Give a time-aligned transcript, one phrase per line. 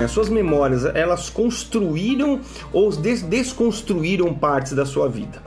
[0.00, 2.40] As suas memórias, elas construíram
[2.72, 5.42] ou des desconstruíram partes da sua vida,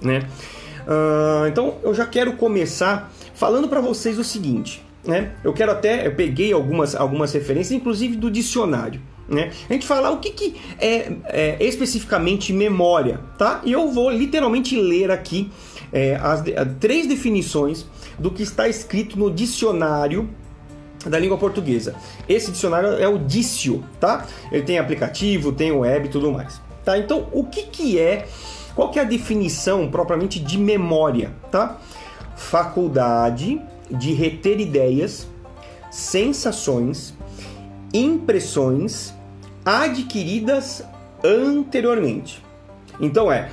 [0.00, 0.28] né?
[0.86, 5.32] Uh, então eu já quero começar falando para vocês o seguinte, né?
[5.42, 9.50] Eu quero até, eu peguei algumas, algumas referências, inclusive do dicionário, né?
[9.68, 13.62] A gente falar o que, que é, é especificamente memória, tá?
[13.64, 15.50] E eu vou literalmente ler aqui
[15.92, 17.86] é, as, as três definições
[18.18, 20.28] do que está escrito no dicionário
[21.08, 21.94] da língua portuguesa.
[22.28, 24.26] Esse dicionário é o Dício, tá?
[24.50, 26.60] Ele tem aplicativo, tem web e tudo mais.
[26.84, 26.98] Tá?
[26.98, 28.26] Então, o que, que é,
[28.74, 31.78] qual que é a definição propriamente de memória, tá?
[32.36, 35.26] Faculdade de reter ideias,
[35.90, 37.14] sensações,
[37.92, 39.14] impressões
[39.64, 40.84] adquiridas
[41.24, 42.42] anteriormente.
[43.00, 43.50] Então é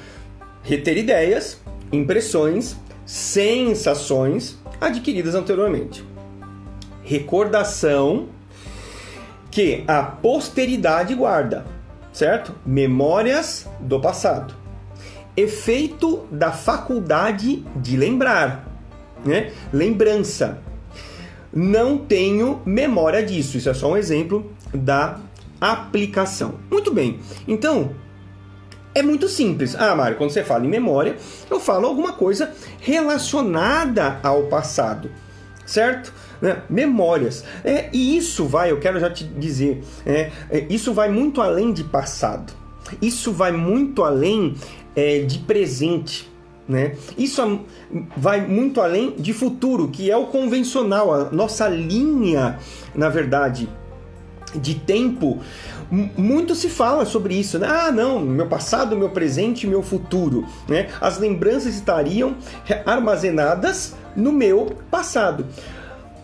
[0.63, 1.59] reter ideias,
[1.91, 2.75] impressões,
[3.05, 6.12] sensações adquiridas anteriormente
[7.03, 8.27] recordação
[9.52, 11.66] que a posteridade guarda,
[12.11, 12.55] certo?
[12.66, 14.53] Memórias do passado.
[15.36, 18.67] Efeito da faculdade de lembrar,
[19.25, 19.52] né?
[19.72, 20.59] Lembrança.
[21.52, 23.58] Não tenho memória disso.
[23.58, 25.19] Isso é só um exemplo da
[25.61, 26.56] aplicação.
[26.69, 27.19] Muito bem.
[27.47, 27.91] Então,
[28.95, 29.75] é muito simples.
[29.75, 31.16] Ah, Mário, quando você fala em memória,
[31.50, 35.09] eu falo alguma coisa relacionada ao passado,
[35.66, 36.13] certo?
[36.44, 36.61] Né?
[36.69, 37.45] memórias.
[37.63, 41.72] É, e isso vai, eu quero já te dizer, é, é, isso vai muito além
[41.72, 42.52] de passado.
[43.02, 44.55] Isso vai muito além
[44.94, 46.30] é, de presente.
[46.67, 46.95] Né?
[47.17, 47.61] Isso
[48.17, 52.59] vai muito além de futuro, que é o convencional, a nossa linha,
[52.94, 53.69] na verdade,
[54.53, 55.39] de tempo.
[56.17, 57.67] Muito se fala sobre isso, né?
[57.69, 60.88] Ah, não, meu passado, meu presente, meu futuro, né?
[61.00, 62.35] As lembranças estariam
[62.85, 65.45] armazenadas no meu passado.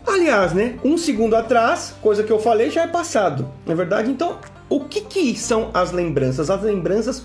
[0.06, 0.80] Aliás, né?
[0.84, 4.10] Um segundo atrás, coisa que eu falei já é passado, não é verdade?
[4.10, 4.38] Então,
[4.70, 6.50] o que, que são as lembranças?
[6.50, 7.24] As lembranças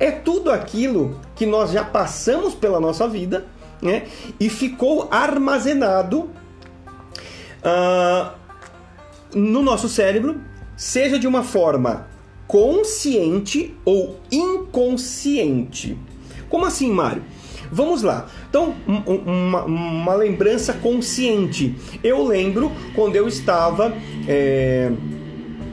[0.00, 3.46] é tudo aquilo que nós já passamos pela nossa vida,
[3.80, 4.04] né?
[4.38, 6.30] E ficou armazenado
[7.62, 8.30] uh,
[9.34, 10.40] no nosso cérebro,
[10.76, 12.06] seja de uma forma
[12.46, 15.98] consciente ou inconsciente.
[16.48, 17.22] Como assim, Mário?
[17.70, 18.26] Vamos lá.
[18.48, 21.74] Então, uma, uma lembrança consciente.
[22.02, 23.92] Eu lembro quando eu estava.
[24.26, 24.90] É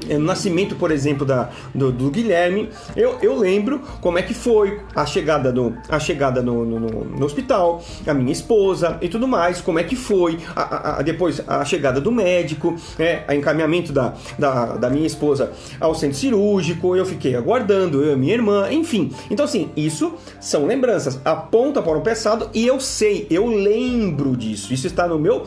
[0.09, 4.33] é, no nascimento, por exemplo, da, do, do, Guilherme, eu, eu lembro como é que
[4.33, 9.27] foi a chegada, do, a chegada no, no, no hospital, a minha esposa e tudo
[9.27, 13.91] mais, como é que foi, a, a, depois a chegada do médico, é, a encaminhamento
[13.91, 18.72] da, da, da minha esposa ao centro cirúrgico, eu fiquei aguardando, eu e minha irmã,
[18.72, 19.11] enfim.
[19.29, 24.73] Então, assim, isso são lembranças, aponta para o passado e eu sei, eu lembro disso,
[24.73, 25.45] isso está no meu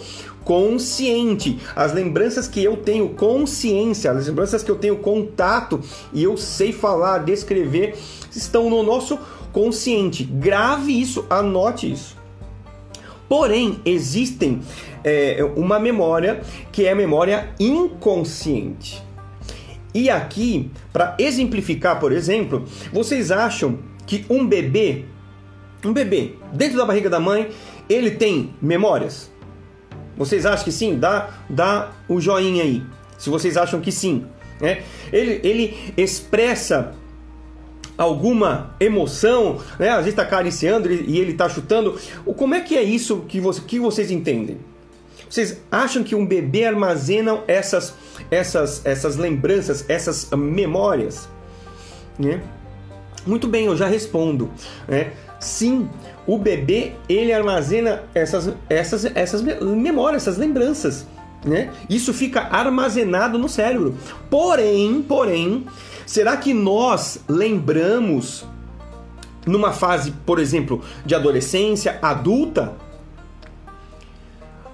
[0.48, 1.58] consciente.
[1.76, 5.78] As lembranças que eu tenho consciência, as lembranças que eu tenho contato
[6.10, 7.94] e eu sei falar, descrever,
[8.34, 9.18] estão no nosso
[9.52, 10.24] consciente.
[10.24, 12.16] Grave isso, anote isso.
[13.28, 14.62] Porém, existem
[15.04, 16.40] é, uma memória
[16.72, 19.02] que é a memória inconsciente.
[19.92, 25.04] E aqui, para exemplificar, por exemplo, vocês acham que um bebê,
[25.84, 27.50] um bebê dentro da barriga da mãe,
[27.86, 29.30] ele tem memórias?
[30.18, 30.98] Vocês acham que sim?
[30.98, 32.82] Dá, dá o joinha aí.
[33.16, 34.26] Se vocês acham que sim.
[34.60, 34.82] Né?
[35.12, 36.92] Ele, ele expressa
[37.96, 39.90] alguma emoção, né?
[39.90, 41.98] às vezes está acariciando e ele está chutando.
[42.36, 44.58] Como é que é isso que, você, que vocês entendem?
[45.30, 47.94] Vocês acham que um bebê armazena essas,
[48.30, 51.28] essas, essas lembranças, essas memórias?
[52.18, 52.42] Né?
[53.26, 54.50] Muito bem, eu já respondo.
[54.88, 55.12] Né?
[55.38, 55.88] Sim,
[56.28, 61.06] o bebê ele armazena essas, essas, essas memórias, essas lembranças.
[61.42, 61.72] Né?
[61.88, 63.96] Isso fica armazenado no cérebro.
[64.28, 65.64] Porém, porém,
[66.04, 68.44] será que nós lembramos
[69.46, 72.74] numa fase, por exemplo, de adolescência, adulta?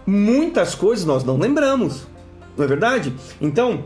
[0.04, 2.08] Muitas coisas nós não lembramos,
[2.56, 3.14] não é verdade?
[3.40, 3.84] Então,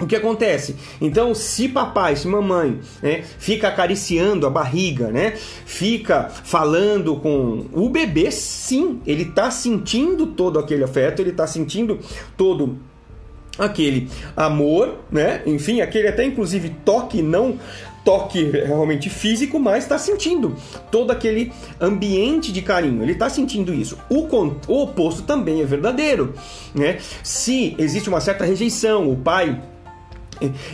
[0.00, 0.76] o que acontece?
[1.00, 7.88] Então, se papai, se mamãe né, fica acariciando a barriga, né, fica falando com o
[7.88, 11.98] bebê, sim, ele está sentindo todo aquele afeto, ele está sentindo
[12.36, 12.78] todo
[13.58, 15.42] aquele amor, né?
[15.44, 17.58] Enfim, aquele até inclusive toque, não
[18.04, 20.56] toque realmente físico, mas está sentindo
[20.90, 23.02] todo aquele ambiente de carinho.
[23.02, 23.98] Ele está sentindo isso.
[24.08, 24.26] O,
[24.68, 26.32] o oposto também é verdadeiro,
[26.74, 26.98] né?
[27.22, 29.60] Se existe uma certa rejeição, o pai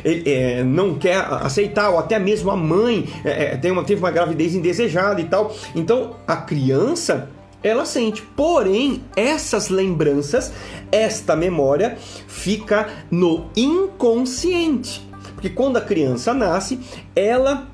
[0.05, 4.00] ele é, não quer aceitar, ou até mesmo a mãe é, é, tem uma, teve
[4.00, 5.55] uma gravidez indesejada e tal.
[5.75, 7.28] Então a criança
[7.62, 8.22] ela sente.
[8.22, 10.52] Porém, essas lembranças,
[10.93, 11.96] esta memória
[12.28, 15.08] fica no inconsciente.
[15.34, 16.78] Porque quando a criança nasce,
[17.17, 17.67] ela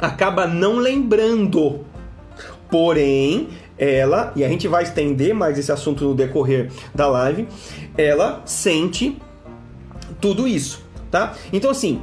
[0.00, 1.80] acaba não lembrando.
[2.68, 3.48] Porém,
[3.78, 7.48] ela, e a gente vai estender mais esse assunto no decorrer da live,
[7.96, 9.16] ela sente
[10.20, 10.81] tudo isso,
[11.12, 11.36] tá?
[11.52, 12.02] Então assim,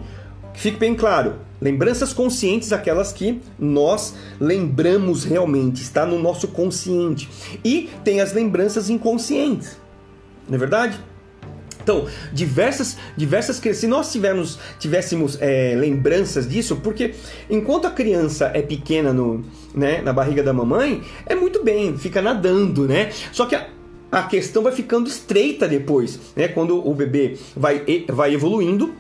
[0.54, 7.30] fique bem claro, lembranças conscientes aquelas que nós lembramos realmente, está no nosso consciente.
[7.66, 9.78] E tem as lembranças inconscientes.
[10.48, 11.00] Não é verdade?
[11.82, 17.16] Então, diversas, diversas se nós tivermos, tivéssemos é, lembranças disso, porque
[17.50, 22.22] enquanto a criança é pequena no, né, na barriga da mamãe, é muito bem, fica
[22.22, 23.10] nadando, né?
[23.32, 23.68] Só que a,
[24.12, 26.48] a questão vai ficando estreita depois, né?
[26.48, 28.94] Quando o bebê vai, vai evoluindo,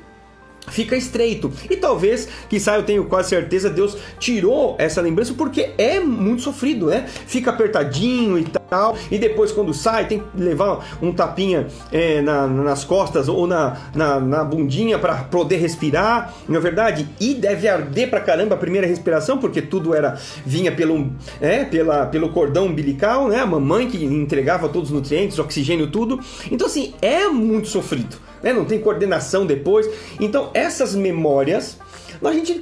[0.71, 1.51] fica estreito.
[1.69, 6.88] E talvez, quizá eu tenho quase certeza, Deus tirou essa lembrança porque é muito sofrido,
[6.88, 7.06] né?
[7.07, 8.95] Fica apertadinho e tal.
[9.10, 13.77] E depois, quando sai, tem que levar um tapinha é, na, nas costas ou na,
[13.95, 17.07] na, na bundinha para poder respirar, não é verdade?
[17.19, 21.12] E deve arder pra caramba a primeira respiração, porque tudo era vinha pelo,
[21.42, 23.39] é, pela, pelo cordão umbilical, né?
[23.39, 26.19] A mamãe que entregava todos os nutrientes, oxigênio, tudo.
[26.51, 28.53] Então, assim, é muito sofrido né?
[28.53, 29.89] não tem coordenação depois.
[30.19, 31.77] Então, essas memórias,
[32.24, 32.62] a gente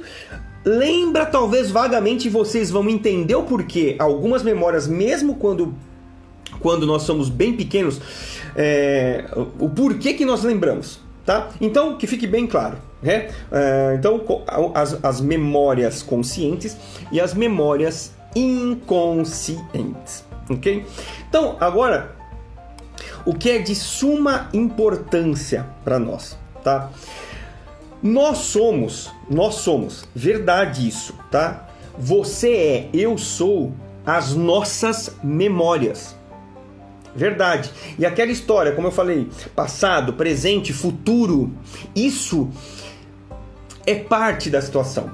[0.64, 3.96] lembra talvez vagamente, vocês vão entender o porquê.
[3.98, 5.74] Algumas memórias, mesmo quando,
[6.60, 8.00] quando nós somos bem pequenos,
[8.56, 9.24] é,
[9.58, 11.00] o porquê que nós lembramos.
[11.24, 11.50] Tá?
[11.60, 12.78] Então, que fique bem claro.
[13.02, 13.28] Né?
[13.52, 14.24] É, então,
[14.74, 16.76] as, as memórias conscientes
[17.12, 20.24] e as memórias inconscientes.
[20.50, 20.86] Ok?
[21.28, 22.17] Então, agora
[23.28, 26.88] o que é de suma importância para nós, tá?
[28.02, 31.68] Nós somos, nós somos, verdade isso, tá?
[31.98, 33.74] Você é, eu sou
[34.06, 36.16] as nossas memórias.
[37.14, 37.70] Verdade.
[37.98, 41.52] E aquela história, como eu falei, passado, presente, futuro,
[41.94, 42.48] isso
[43.84, 45.10] é parte da situação.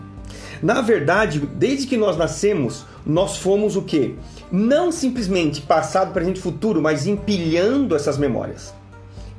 [0.62, 4.14] Na verdade, desde que nós nascemos, nós fomos o quê?
[4.56, 8.72] Não simplesmente passado, presente e futuro, mas empilhando essas memórias.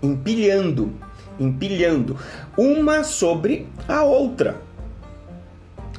[0.04, 0.92] Empilhando,
[1.40, 2.18] empilhando
[2.58, 4.62] uma sobre a outra.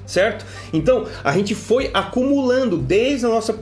[0.05, 0.45] Certo?
[0.71, 3.59] Então, a gente foi acumulando desde a nossa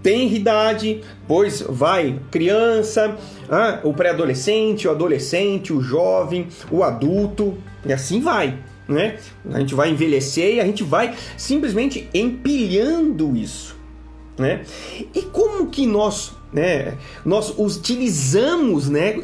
[0.00, 3.16] tenridade, pois vai criança,
[3.50, 8.56] ah, o pré-adolescente, o adolescente, o jovem, o adulto, e assim vai.
[8.86, 9.18] Né?
[9.50, 13.73] A gente vai envelhecer e a gente vai simplesmente empilhando isso.
[14.36, 14.64] Né?
[15.14, 19.14] E como que nós, né, nós utilizamos né,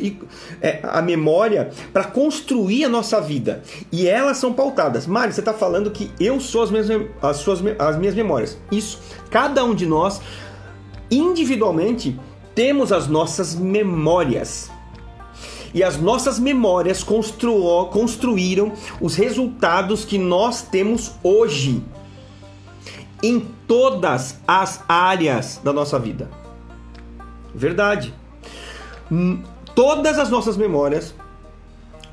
[0.60, 3.62] é, a memória para construir a nossa vida?
[3.90, 5.06] E elas são pautadas.
[5.06, 6.88] Mário, você está falando que eu sou as minhas,
[7.20, 8.56] as, suas, as minhas memórias.
[8.70, 9.00] Isso.
[9.30, 10.20] Cada um de nós,
[11.10, 12.18] individualmente,
[12.54, 14.70] temos as nossas memórias.
[15.74, 21.82] E as nossas memórias constru construíram os resultados que nós temos hoje
[23.22, 26.28] em todas as áreas da nossa vida.
[27.54, 28.14] Verdade.
[29.10, 29.42] Hum,
[29.74, 31.14] todas as nossas memórias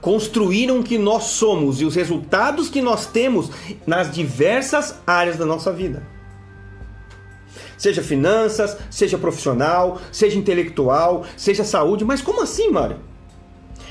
[0.01, 3.51] construíram o que nós somos e os resultados que nós temos
[3.85, 6.03] nas diversas áreas da nossa vida.
[7.77, 12.97] Seja finanças, seja profissional, seja intelectual, seja saúde, mas como assim, Mário?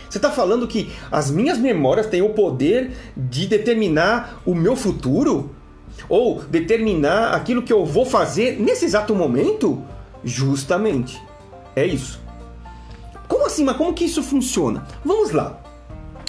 [0.09, 5.51] Você está falando que as minhas memórias têm o poder de determinar o meu futuro?
[6.09, 9.83] Ou determinar aquilo que eu vou fazer nesse exato momento?
[10.25, 11.21] Justamente.
[11.75, 12.21] É isso.
[13.29, 13.65] Como assim?
[13.65, 14.87] Mas como que isso funciona?
[15.05, 15.61] Vamos lá.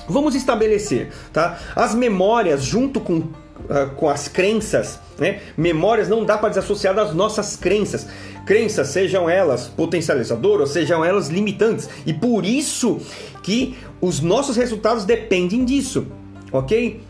[0.10, 1.60] Vamos estabelecer, tá?
[1.76, 5.42] As memórias junto com, uh, com as crenças, né?
[5.58, 8.08] Memórias não dá para desassociar das nossas crenças.
[8.46, 11.90] Crenças, sejam elas potencializadoras, sejam elas limitantes.
[12.06, 13.00] E por isso
[13.44, 16.08] que os nossos resultados dependem disso,
[16.52, 17.02] ok?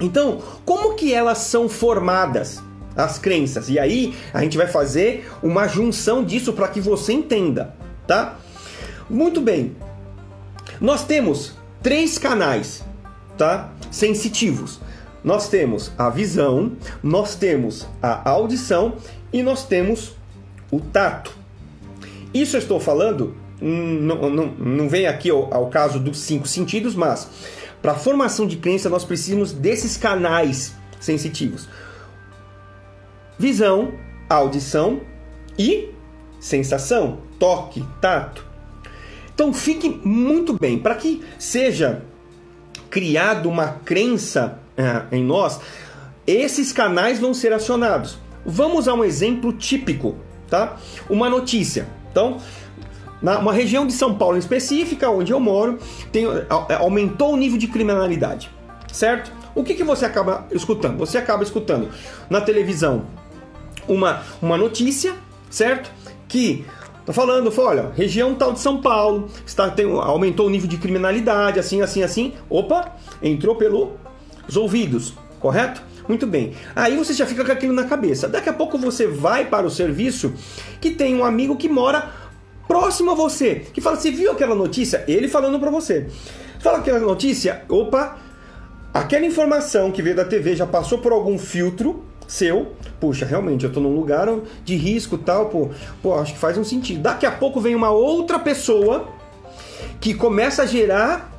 [0.00, 2.62] Então, como que elas são formadas?
[2.96, 3.68] As crenças.
[3.68, 7.74] E aí a gente vai fazer uma junção disso para que você entenda,
[8.08, 8.36] tá?
[9.08, 9.76] Muito bem.
[10.80, 12.84] Nós temos três canais,
[13.36, 13.70] tá?
[13.90, 14.80] Sensitivos.
[15.22, 18.96] Nós temos a visão, nós temos a audição
[19.32, 20.16] e nós temos
[20.70, 21.36] o tato.
[22.32, 26.46] Isso eu estou falando, hum, não, não, não vem aqui ao, ao caso dos cinco
[26.46, 27.28] sentidos, mas
[27.80, 31.68] para formação de crença, nós precisamos desses canais sensitivos:
[33.38, 33.92] visão,
[34.28, 35.00] audição
[35.58, 35.90] e
[36.40, 38.46] sensação, toque, tato.
[39.34, 42.02] Então fique muito bem, para que seja
[42.90, 45.60] criada uma crença uh, em nós,
[46.26, 48.18] esses canais vão ser acionados.
[48.44, 50.16] Vamos a um exemplo típico,
[50.48, 50.76] tá?
[51.08, 51.86] Uma notícia.
[52.10, 52.38] Então,
[53.20, 55.78] na uma região de São Paulo em específica, onde eu moro,
[56.12, 56.24] tem,
[56.78, 58.50] aumentou o nível de criminalidade,
[58.92, 59.32] certo?
[59.54, 60.98] O que, que você acaba escutando?
[60.98, 61.88] Você acaba escutando
[62.30, 63.06] na televisão
[63.88, 65.14] uma, uma notícia,
[65.50, 65.90] certo?
[66.28, 66.64] Que
[67.04, 71.58] tá falando, olha, região tal de São Paulo está, tem, aumentou o nível de criminalidade,
[71.58, 72.34] assim, assim, assim.
[72.48, 73.90] Opa, entrou pelos
[74.54, 75.82] ouvidos, correto?
[76.06, 76.54] Muito bem.
[76.74, 78.26] Aí você já fica com aquilo na cabeça.
[78.26, 80.32] Daqui a pouco você vai para o serviço
[80.80, 82.10] que tem um amigo que mora
[82.68, 86.06] próximo a você, que fala: "Você viu aquela notícia?" Ele falando para você.
[86.60, 88.18] Fala aquela notícia, opa,
[88.92, 93.72] aquela informação que veio da TV já passou por algum filtro seu, puxa, realmente eu
[93.72, 94.28] tô num lugar
[94.62, 95.70] de risco tal, pô,
[96.02, 97.00] pô, acho que faz um sentido.
[97.00, 99.08] Daqui a pouco vem uma outra pessoa
[99.98, 101.32] que começa a gerar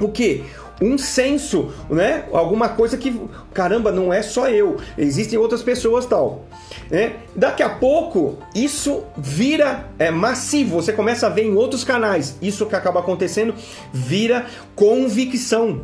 [0.00, 0.42] o que?
[0.82, 2.24] um senso, né?
[2.32, 3.20] Alguma coisa que,
[3.52, 6.46] caramba, não é só eu, existem outras pessoas tal.
[6.90, 7.16] Né?
[7.34, 12.36] Daqui a pouco isso vira é, massivo, você começa a ver em outros canais.
[12.40, 13.54] Isso que acaba acontecendo
[13.92, 15.82] vira convicção.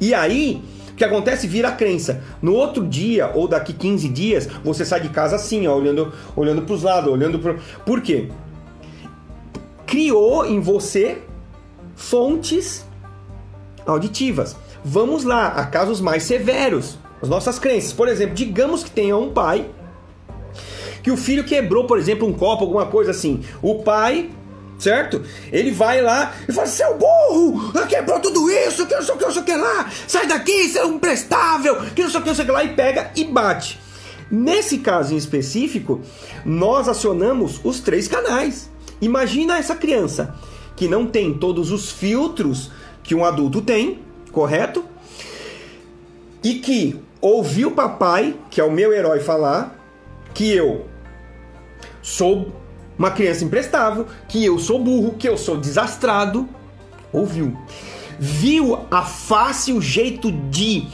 [0.00, 2.22] E aí, o que acontece vira crença.
[2.40, 6.62] No outro dia ou daqui 15 dias, você sai de casa assim, ó, olhando olhando
[6.62, 8.28] para os lados, olhando para Por quê?
[9.86, 11.18] Criou em você
[11.94, 12.84] fontes
[13.86, 14.56] auditivas.
[14.84, 17.92] Vamos lá, a casos mais severos, as nossas crenças.
[17.92, 19.68] Por exemplo, digamos que tenha um pai
[21.02, 23.42] que o filho quebrou, por exemplo, um copo, alguma coisa assim.
[23.62, 24.30] O pai
[24.78, 25.22] certo?
[25.50, 29.24] Ele vai lá e fala: Seu burro, quebrou tudo isso, que não sei o que,
[29.24, 32.34] não sei o que lá, sai daqui, seu imprestável, que não sei o que, não
[32.34, 33.78] sei o que lá, e pega e bate.
[34.30, 36.00] Nesse caso em específico,
[36.44, 38.68] nós acionamos os três canais.
[39.00, 40.34] Imagina essa criança
[40.74, 42.70] que não tem todos os filtros
[43.02, 44.00] que um adulto tem,
[44.32, 44.84] correto?
[46.42, 49.76] E que ouviu o papai, que é o meu herói, falar
[50.32, 50.86] que eu
[52.02, 52.52] sou
[52.98, 56.48] uma criança imprestável, que eu sou burro, que eu sou desastrado.
[57.12, 57.56] Ouviu.
[58.18, 60.86] Viu a face, o jeito de,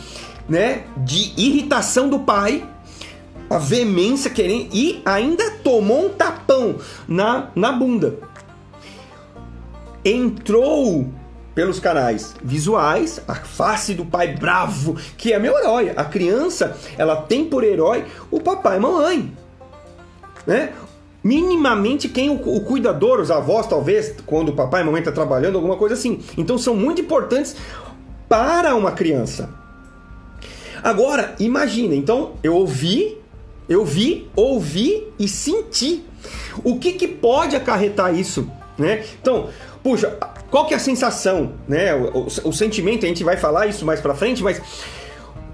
[0.48, 2.66] né, de irritação do pai,
[3.50, 8.18] a veemência querendo e ainda tomou um tapão na, na bunda.
[10.04, 11.08] Entrou
[11.54, 15.92] pelos canais visuais, a face do pai bravo, que é meu herói.
[15.96, 19.32] A criança, ela tem por herói o papai e mamãe.
[20.46, 20.72] Né?
[21.22, 25.20] Minimamente quem o, o cuidador, os avós talvez, quando o papai e mamãe estão tá
[25.20, 26.20] trabalhando, alguma coisa assim.
[26.36, 27.54] Então são muito importantes
[28.28, 29.50] para uma criança.
[30.82, 33.18] Agora, imagina, então eu ouvi,
[33.68, 36.04] eu vi, ouvi e senti.
[36.64, 38.50] O que, que pode acarretar isso?
[38.76, 39.04] Né?
[39.20, 39.48] Então,
[39.82, 40.16] puxa,
[40.52, 41.94] qual que é a sensação, né?
[41.94, 44.60] O, o, o sentimento, a gente vai falar isso mais para frente, mas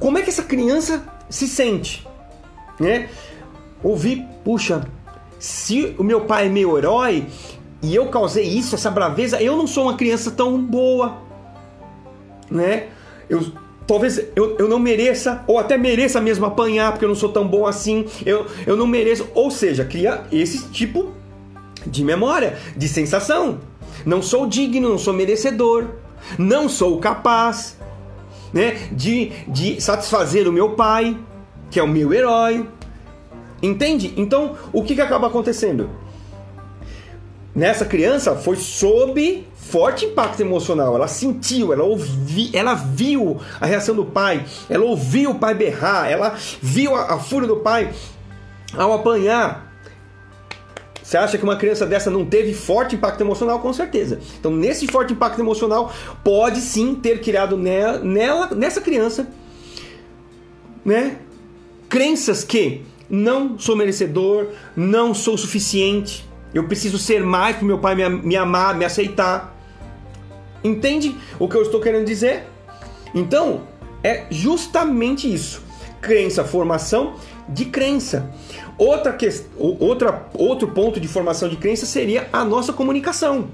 [0.00, 2.04] como é que essa criança se sente,
[2.80, 3.08] né?
[3.80, 4.84] Ouvir, puxa,
[5.38, 7.28] se o meu pai é meu herói
[7.80, 11.18] e eu causei isso, essa braveza, eu não sou uma criança tão boa,
[12.50, 12.88] né?
[13.30, 13.52] Eu
[13.86, 17.46] talvez eu, eu não mereça, ou até mereça mesmo apanhar, porque eu não sou tão
[17.46, 19.28] bom assim, eu, eu não mereço.
[19.32, 21.12] Ou seja, cria esse tipo
[21.86, 23.60] de memória, de sensação.
[24.08, 25.84] Não sou digno, não sou merecedor,
[26.38, 27.76] não sou capaz
[28.54, 31.14] né, de, de satisfazer o meu pai,
[31.70, 32.66] que é o meu herói.
[33.62, 34.14] Entende?
[34.16, 35.90] Então, o que, que acaba acontecendo?
[37.54, 40.94] Nessa criança foi sob forte impacto emocional.
[40.94, 46.10] Ela sentiu, ela ouvi, ela viu a reação do pai, ela ouviu o pai berrar,
[46.10, 47.92] ela viu a, a fúria do pai
[48.74, 49.67] ao apanhar.
[51.08, 53.60] Você acha que uma criança dessa não teve forte impacto emocional?
[53.60, 54.20] Com certeza.
[54.38, 55.90] Então, nesse forte impacto emocional,
[56.22, 59.26] pode sim ter criado nela, nela nessa criança,
[60.84, 61.16] né,
[61.88, 67.94] crenças que não sou merecedor, não sou suficiente, eu preciso ser mais para meu pai
[67.94, 69.56] me, me amar, me aceitar.
[70.62, 72.44] Entende o que eu estou querendo dizer?
[73.14, 73.62] Então,
[74.04, 75.62] é justamente isso.
[76.02, 77.14] Crença, formação
[77.48, 78.30] de crença.
[78.78, 79.28] Outra que...
[79.58, 80.26] Outra...
[80.32, 83.48] Outro ponto de formação de crença seria a nossa comunicação.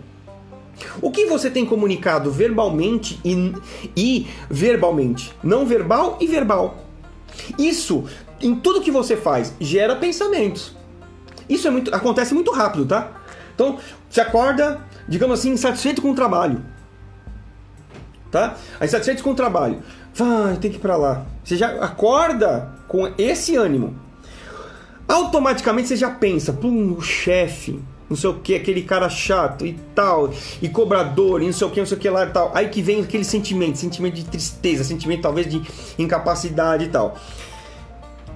[1.01, 3.55] O que você tem comunicado verbalmente e,
[3.97, 5.33] e verbalmente?
[5.43, 6.85] Não verbal e verbal.
[7.59, 8.05] Isso,
[8.41, 10.77] em tudo que você faz, gera pensamentos.
[11.49, 13.13] Isso é muito, acontece muito rápido, tá?
[13.55, 13.79] Então,
[14.09, 16.63] você acorda, digamos assim, insatisfeito com o trabalho.
[18.31, 18.57] Tá?
[18.81, 19.83] Aí, insatisfeito com o trabalho.
[20.15, 21.25] Vai, tem que ir pra lá.
[21.45, 24.04] Você já acorda com esse ânimo
[25.07, 29.75] automaticamente você já pensa, pum, o chefe, não sei o que, aquele cara chato e
[29.95, 30.31] tal,
[30.61, 32.51] e cobrador, e não sei o que, não sei o que lá e tal.
[32.55, 35.63] Aí que vem aquele sentimento, sentimento de tristeza, sentimento talvez de
[35.99, 37.17] incapacidade e tal.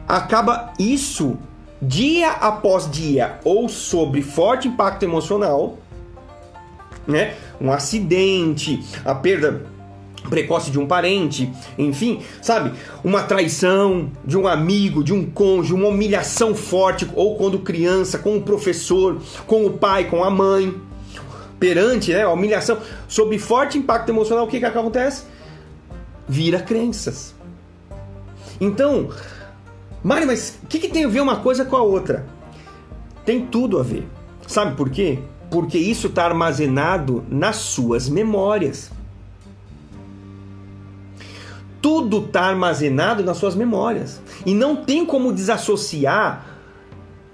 [0.06, 1.38] Acaba isso
[1.80, 5.78] dia após dia ou sobre forte impacto emocional,
[7.06, 7.34] né?
[7.60, 9.66] Um acidente, a perda
[10.28, 12.72] precoce de um parente, enfim, sabe?
[13.02, 18.36] Uma traição de um amigo, de um cônjuge, uma humilhação forte, ou quando criança, com
[18.36, 20.74] o professor, com o pai, com a mãe,
[21.58, 25.24] perante né, a humilhação, sob forte impacto emocional, o que, que acontece?
[26.28, 27.34] Vira crenças.
[28.60, 29.10] Então,
[30.02, 32.26] Mário, mas o que, que tem a ver uma coisa com a outra?
[33.24, 34.06] Tem tudo a ver.
[34.46, 35.18] Sabe por quê?
[35.50, 38.90] Porque isso está armazenado nas suas memórias.
[41.80, 44.20] Tudo está armazenado nas suas memórias.
[44.44, 46.46] E não tem como desassociar.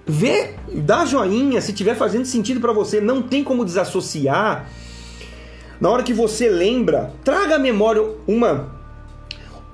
[0.07, 3.01] Vê, dá joinha se estiver fazendo sentido para você.
[3.01, 4.69] Não tem como desassociar.
[5.81, 8.75] Na hora que você lembra, traga à memória uma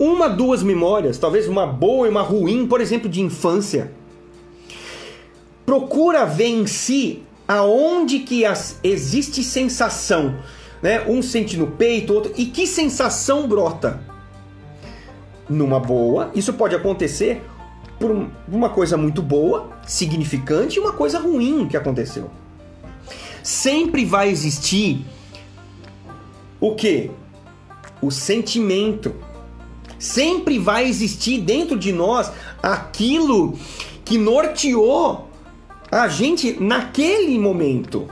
[0.00, 3.92] uma, duas memórias, talvez uma boa e uma ruim, por exemplo, de infância.
[5.66, 10.36] Procura ver em si aonde que as, existe sensação,
[10.80, 11.04] né?
[11.06, 14.00] Um sente no peito, outro, e que sensação brota?
[15.50, 17.42] Numa boa, isso pode acontecer
[17.98, 22.30] por uma coisa muito boa, significante, e uma coisa ruim que aconteceu.
[23.42, 25.04] Sempre vai existir
[26.58, 27.10] o que?
[28.00, 29.14] O sentimento
[30.00, 33.58] Sempre vai existir dentro de nós aquilo
[34.02, 35.28] que norteou
[35.92, 38.08] a gente naquele momento.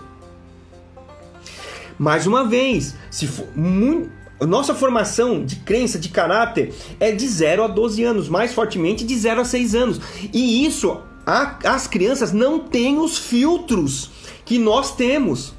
[1.99, 4.11] Mais uma vez, se for muito,
[4.47, 9.17] nossa formação de crença, de caráter é de 0 a 12 anos, mais fortemente de
[9.17, 10.01] 0 a 6 anos.
[10.33, 14.11] E isso, a, as crianças não têm os filtros
[14.45, 15.55] que nós temos.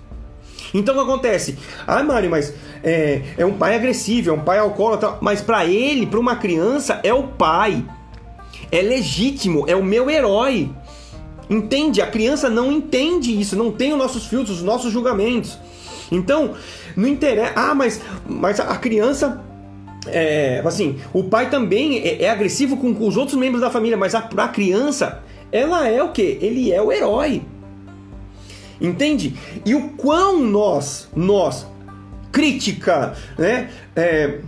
[0.73, 1.57] Então o que acontece?
[1.85, 6.05] Ah, Mário, mas é, é um pai agressivo, é um pai alcoólatra, mas para ele,
[6.05, 7.83] para uma criança, é o pai.
[8.71, 10.69] É legítimo, é o meu herói.
[11.49, 12.01] Entende?
[12.01, 15.57] A criança não entende isso, não tem os nossos filtros, os nossos julgamentos.
[16.11, 16.55] Então,
[16.99, 17.53] não interessa.
[17.55, 19.41] Ah, mas, mas a criança.
[20.07, 23.97] É, assim, o pai também é, é agressivo com, com, os outros membros da família,
[23.97, 25.21] mas a, a criança,
[25.51, 26.37] ela é o que?
[26.41, 27.41] Ele é o herói.
[28.79, 29.35] Entende?
[29.65, 31.67] E o quão nós, nós,
[32.31, 33.69] crítica, né?
[33.95, 34.39] É,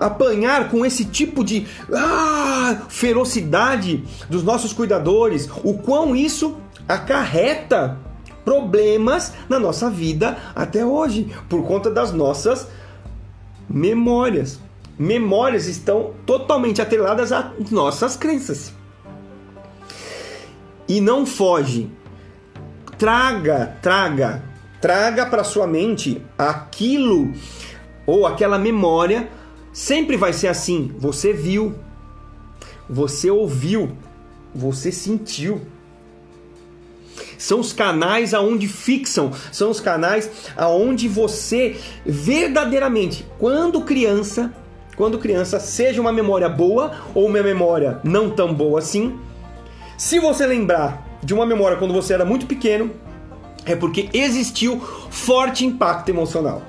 [0.00, 6.56] apanhar com esse tipo de ah, ferocidade dos nossos cuidadores, o quão isso
[6.88, 7.98] acarreta
[8.44, 12.68] problemas na nossa vida até hoje, por conta das nossas
[13.68, 14.58] memórias.
[14.98, 18.72] Memórias estão totalmente atreladas às nossas crenças.
[20.88, 21.90] E não foge
[23.02, 24.44] traga, traga,
[24.80, 27.32] traga para sua mente aquilo
[28.06, 29.28] ou aquela memória.
[29.72, 30.94] Sempre vai ser assim.
[31.00, 31.74] Você viu,
[32.88, 33.96] você ouviu,
[34.54, 35.62] você sentiu.
[37.38, 44.52] São os canais aonde fixam, são os canais aonde você verdadeiramente, quando criança,
[44.96, 49.18] quando criança, seja uma memória boa ou uma memória não tão boa assim,
[49.96, 52.90] se você lembrar de uma memória quando você era muito pequeno,
[53.64, 56.62] é porque existiu forte impacto emocional.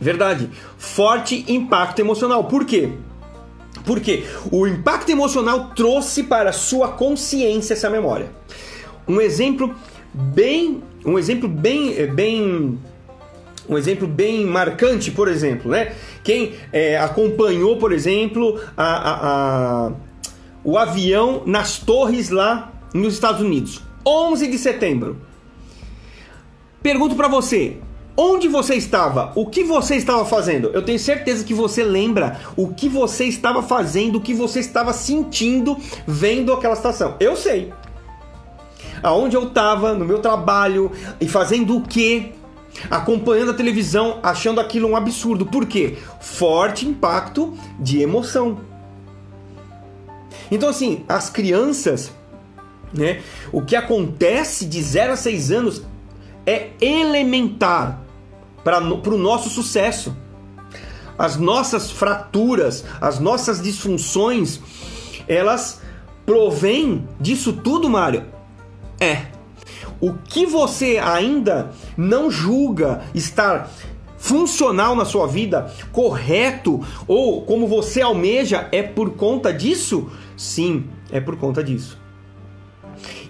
[0.00, 2.44] Verdade, forte impacto emocional.
[2.44, 2.90] Por quê?
[3.84, 8.30] Porque o impacto emocional trouxe para a sua consciência essa memória.
[9.10, 9.74] Um exemplo
[10.14, 12.78] bem, um exemplo bem, eh, bem,
[13.68, 15.92] um exemplo bem marcante, por exemplo, né?
[16.22, 19.16] Quem é, acompanhou, por exemplo, a, a,
[19.86, 19.92] a,
[20.62, 23.82] o avião nas torres lá nos Estados Unidos.
[24.06, 25.16] 11 de setembro.
[26.80, 27.78] Pergunto para você,
[28.16, 29.32] onde você estava?
[29.34, 30.70] O que você estava fazendo?
[30.72, 34.92] Eu tenho certeza que você lembra o que você estava fazendo, o que você estava
[34.92, 37.16] sentindo vendo aquela estação.
[37.18, 37.72] Eu sei.
[39.02, 42.32] Aonde eu estava, no meu trabalho e fazendo o quê?
[42.90, 45.46] Acompanhando a televisão, achando aquilo um absurdo.
[45.46, 45.98] Por quê?
[46.20, 48.60] Forte impacto de emoção.
[50.50, 52.12] Então, assim, as crianças
[52.92, 53.22] né?
[53.52, 55.82] O que acontece de 0 a 6 anos
[56.44, 58.00] é elementar
[58.64, 60.16] para o nosso sucesso.
[61.16, 64.60] As nossas fraturas, as nossas disfunções,
[65.28, 65.80] elas
[66.24, 68.24] provêm disso tudo, Mário?
[69.00, 69.22] É.
[70.00, 73.70] O que você ainda não julga estar
[74.18, 80.10] funcional na sua vida, correto, ou como você almeja, é por conta disso?
[80.36, 81.98] Sim, é por conta disso.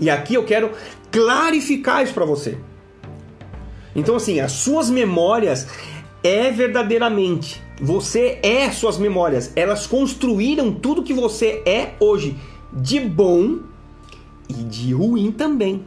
[0.01, 0.73] E aqui eu quero
[1.11, 2.59] clarificar isso para você.
[3.95, 5.69] Então, assim, as suas memórias
[6.23, 7.63] é verdadeiramente.
[7.81, 9.53] Você é suas memórias.
[9.57, 12.37] Elas construíram tudo que você é hoje.
[12.73, 13.59] de bom
[14.51, 15.85] e de ruim também.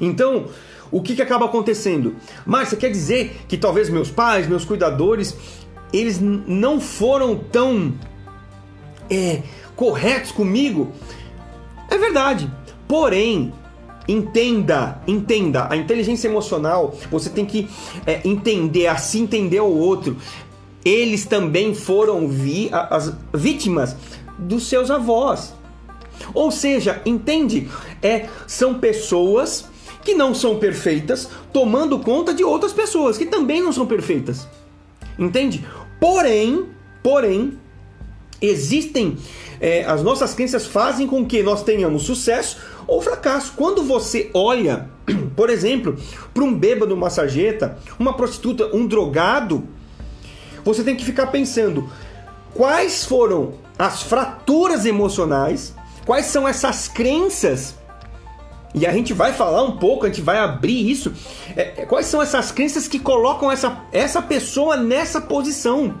[0.00, 0.46] Então,
[0.90, 2.16] o que, que acaba acontecendo?
[2.46, 5.36] Márcia, quer dizer que talvez meus pais, meus cuidadores,
[5.92, 7.94] eles não foram tão
[9.10, 9.42] é,
[9.76, 10.92] corretos comigo?
[11.90, 12.50] É verdade.
[12.86, 13.52] Porém,
[14.06, 17.68] entenda, entenda, a inteligência emocional, você tem que
[18.06, 20.16] é, entender, assim entender o outro.
[20.84, 23.94] Eles também foram vi, as vítimas
[24.38, 25.52] dos seus avós.
[26.34, 27.68] Ou seja, entende?
[28.02, 29.66] É, são pessoas
[30.02, 34.48] que não são perfeitas, tomando conta de outras pessoas que também não são perfeitas.
[35.18, 35.66] Entende?
[36.00, 36.66] Porém,
[37.02, 37.58] porém,
[38.40, 39.16] existem
[39.60, 43.52] é, as nossas crenças fazem com que nós tenhamos sucesso ou fracasso.
[43.56, 44.88] Quando você olha,
[45.36, 45.96] por exemplo,
[46.32, 49.66] para um bêbado, uma sarjeta, uma prostituta, um drogado,
[50.64, 51.88] você tem que ficar pensando
[52.54, 55.74] quais foram as fraturas emocionais,
[56.08, 57.74] quais são essas crenças
[58.74, 61.12] e a gente vai falar um pouco, a gente vai abrir isso.
[61.54, 65.96] É, é, quais são essas crenças que colocam essa, essa pessoa nessa posição?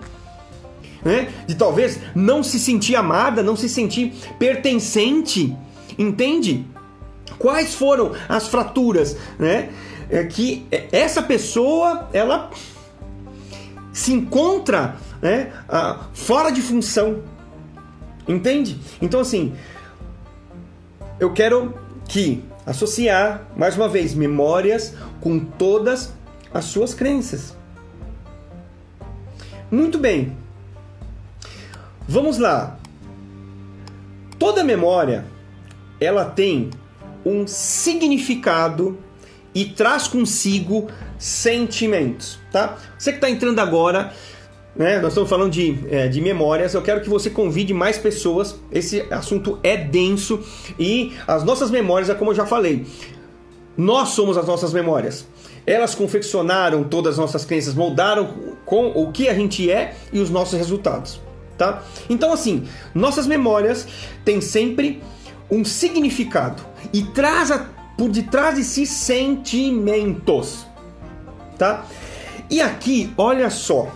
[1.04, 1.28] Né?
[1.46, 5.54] De talvez não se sentir amada, não se sentir pertencente.
[5.98, 6.64] Entende?
[7.38, 9.68] Quais foram as fraturas, né?
[10.08, 12.50] É que essa pessoa ela
[13.92, 15.52] se encontra né,
[16.14, 17.22] fora de função.
[18.26, 18.78] Entende?
[19.02, 19.54] Então assim,
[21.20, 21.74] eu quero
[22.08, 26.12] que associar, mais uma vez, memórias com todas
[26.52, 27.56] as suas crenças.
[29.70, 30.36] Muito bem.
[32.06, 32.78] Vamos lá.
[34.38, 35.26] Toda memória
[36.00, 36.70] ela tem
[37.24, 38.98] um significado
[39.54, 42.78] e traz consigo sentimentos, tá?
[42.96, 44.14] Você que está entrando agora,
[44.76, 45.00] né?
[45.00, 46.74] Nós estamos falando de, é, de memórias.
[46.74, 48.56] Eu quero que você convide mais pessoas.
[48.70, 50.40] Esse assunto é denso
[50.78, 52.86] e as nossas memórias, é como eu já falei,
[53.76, 55.26] nós somos as nossas memórias.
[55.66, 60.30] Elas confeccionaram todas as nossas crenças, moldaram com o que a gente é e os
[60.30, 61.20] nossos resultados,
[61.58, 61.82] tá?
[62.08, 63.86] Então assim, nossas memórias
[64.24, 65.02] têm sempre
[65.50, 67.66] um significado e traz a,
[67.98, 70.66] por detrás de si sentimentos,
[71.58, 71.84] tá?
[72.50, 73.92] E aqui, olha só,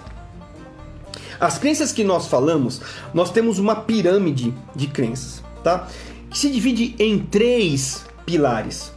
[1.42, 2.80] as crenças que nós falamos,
[3.12, 5.88] nós temos uma pirâmide de crenças, tá?
[6.30, 8.92] Que se divide em três pilares,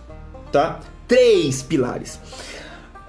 [0.52, 0.80] tá?
[1.08, 2.20] Três pilares.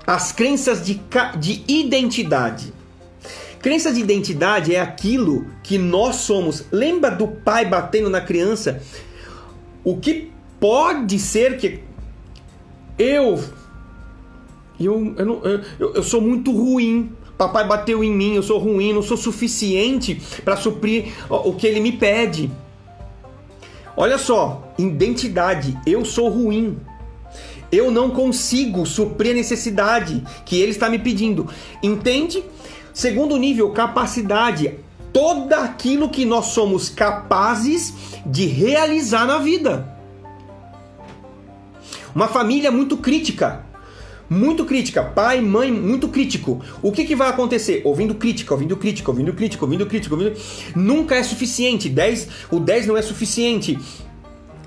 [0.06, 0.98] As crenças de,
[1.38, 2.72] de identidade.
[3.60, 6.64] Crenças de identidade é aquilo que nós somos.
[6.72, 8.82] Lembra do pai batendo na criança?
[9.84, 11.80] O que pode ser que
[12.98, 13.38] eu
[14.80, 18.92] eu, eu, não, eu, eu sou muito ruim Papai bateu em mim, eu sou ruim,
[18.92, 22.50] não sou suficiente para suprir o que ele me pede.
[23.94, 26.78] Olha só, identidade, eu sou ruim.
[27.70, 31.48] Eu não consigo suprir a necessidade que ele está me pedindo.
[31.82, 32.42] Entende?
[32.94, 34.74] Segundo nível, capacidade.
[35.12, 37.92] Todo aquilo que nós somos capazes
[38.24, 39.94] de realizar na vida.
[42.14, 43.65] Uma família muito crítica
[44.28, 46.60] muito crítica, pai, mãe, muito crítico.
[46.82, 47.82] O que, que vai acontecer?
[47.84, 50.36] Ouvindo crítica, ouvindo crítica, ouvindo crítica, ouvindo crítica, ouvindo...
[50.74, 51.88] Nunca é suficiente.
[51.88, 53.78] 10, o 10 não é suficiente.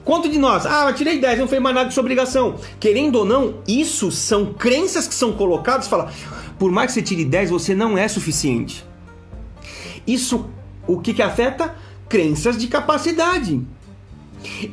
[0.06, 0.65] Quanto de nós?
[0.65, 2.56] Ah, eu tirei 10, não fez mais nada de sua obrigação.
[2.80, 6.12] Querendo ou não, isso são crenças que são colocadas, fala,
[6.58, 8.84] por mais que você tire 10, você não é suficiente.
[10.08, 10.50] Isso,
[10.88, 11.76] o que que afeta?
[12.08, 13.62] Crenças de capacidade.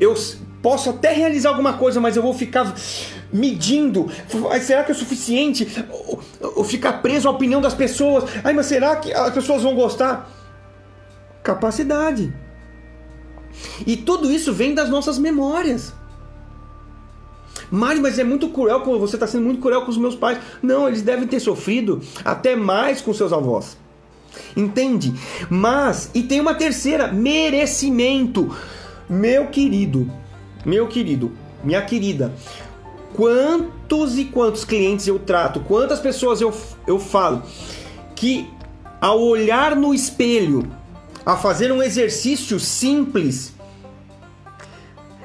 [0.01, 0.15] Eu
[0.67, 2.75] posso até realizar alguma coisa, mas eu vou ficar
[3.33, 4.11] medindo.
[4.61, 5.65] Será que é suficiente?
[6.41, 8.25] Ou ficar preso à opinião das pessoas?
[8.43, 10.29] Ai, mas será que as pessoas vão gostar?
[11.41, 12.35] Capacidade.
[13.87, 15.95] E tudo isso vem das nossas memórias.
[17.71, 20.41] Mari, mas é muito cruel, você está sendo muito cruel com os meus pais.
[20.61, 23.79] Não, eles devem ter sofrido até mais com seus avós.
[24.57, 25.15] Entende?
[25.49, 28.53] Mas, e tem uma terceira: merecimento.
[29.09, 30.11] Meu querido,
[30.67, 31.31] meu querido,
[31.63, 32.35] minha querida,
[33.15, 36.53] quantos e quantos clientes eu trato, quantas pessoas eu,
[36.89, 37.45] eu falo
[38.17, 38.51] que
[39.01, 40.69] ao olhar no espelho,
[41.25, 43.55] a fazer um exercício simples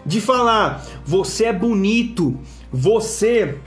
[0.06, 2.38] de falar: você é bonito,
[2.72, 3.58] você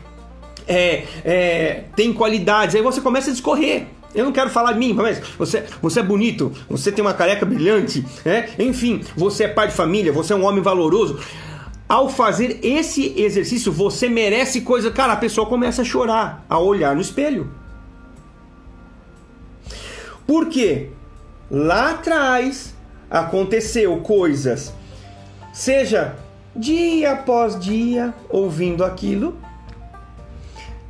[0.69, 3.89] é, é, tem qualidades, aí você começa a discorrer.
[4.15, 7.45] Eu não quero falar de mim, mas você, você é bonito, você tem uma careca
[7.45, 8.49] brilhante, né?
[8.61, 11.19] enfim, você é pai de família, você é um homem valoroso
[11.95, 14.91] ao fazer esse exercício, você merece coisa.
[14.91, 17.53] Cara, a pessoa começa a chorar a olhar no espelho.
[20.27, 20.91] Por quê?
[21.49, 22.75] Lá atrás,
[23.09, 24.75] aconteceu coisas,
[25.53, 26.17] seja
[26.57, 29.39] dia após dia ouvindo aquilo,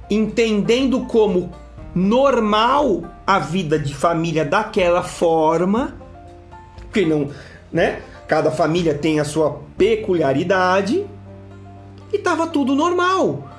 [0.09, 1.53] entendendo como
[1.95, 5.99] normal a vida de família daquela forma,
[6.91, 7.31] que não,
[7.71, 8.01] né?
[8.27, 11.05] Cada família tem a sua peculiaridade
[12.13, 13.51] e estava tudo normal.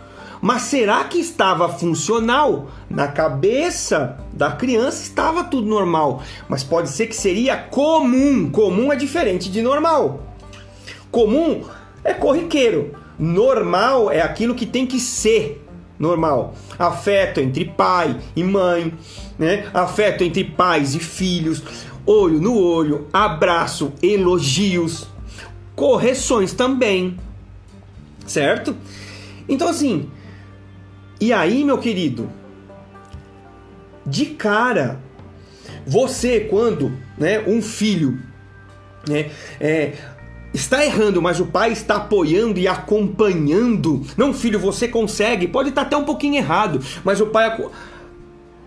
[0.42, 2.68] Mas será que estava funcional?
[2.90, 8.50] Na cabeça da criança estava tudo normal, mas pode ser que seria comum.
[8.52, 10.24] Comum é diferente de normal.
[11.12, 11.64] Comum
[12.04, 12.94] é corriqueiro.
[13.18, 15.66] Normal é aquilo que tem que ser
[15.98, 16.54] normal.
[16.78, 18.94] Afeto entre pai e mãe,
[19.40, 19.66] né?
[19.74, 21.64] Afeto entre pais e filhos,
[22.06, 25.08] olho no olho, abraço, elogios,
[25.76, 27.18] correções também.
[28.26, 28.76] Certo?
[29.48, 30.10] Então assim,
[31.20, 32.30] e aí, meu querido,
[34.06, 35.00] de cara,
[35.86, 38.20] você quando, né, um filho,
[39.08, 39.94] né, é,
[40.54, 44.06] está errando, mas o pai está apoiando e acompanhando.
[44.18, 45.48] Não, filho, você consegue.
[45.48, 47.70] Pode estar até um pouquinho errado, mas o pai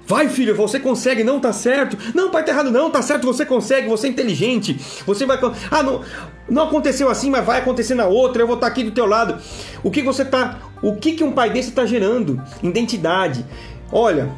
[0.09, 1.99] Vai, filho, você consegue, não tá certo.
[2.15, 4.81] Não, pai, tá errado, não, tá certo, você consegue, você é inteligente.
[5.07, 5.39] Você vai.
[5.71, 6.03] Ah, não,
[6.49, 9.39] não aconteceu assim, mas vai acontecer na outra, eu vou estar aqui do teu lado.
[9.85, 10.61] O que você tá.
[10.81, 12.43] O que, que um pai desse está gerando?
[12.63, 13.45] Identidade.
[13.93, 14.31] Olha,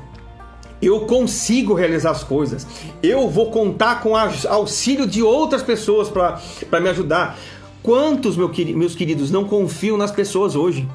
[0.82, 2.66] eu consigo realizar as coisas.
[3.00, 7.38] Eu vou contar com auxílio de outras pessoas para me ajudar.
[7.80, 10.88] Quantos, meu, meus queridos, não confiam nas pessoas hoje?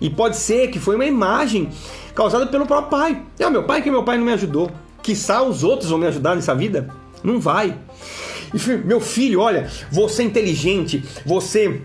[0.00, 1.68] E pode ser que foi uma imagem
[2.14, 3.22] causada pelo próprio pai.
[3.38, 4.70] É meu pai que meu pai não me ajudou.
[5.02, 6.88] Quiçá os outros vão me ajudar nessa vida?
[7.22, 7.76] Não vai.
[8.52, 11.82] E, meu filho, olha, você é inteligente, você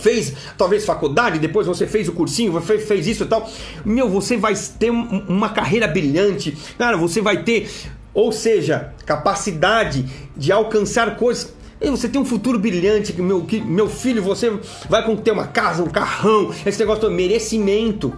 [0.00, 3.48] fez talvez faculdade, depois você fez o cursinho, você fez isso e tal.
[3.84, 7.70] Meu, você vai ter uma carreira brilhante, cara, você vai ter,
[8.12, 10.04] ou seja, capacidade
[10.36, 11.54] de alcançar coisas.
[11.82, 14.56] E você tem um futuro brilhante, que meu, que, meu filho, você
[14.88, 18.16] vai ter uma casa, um carrão, esse negócio de merecimento.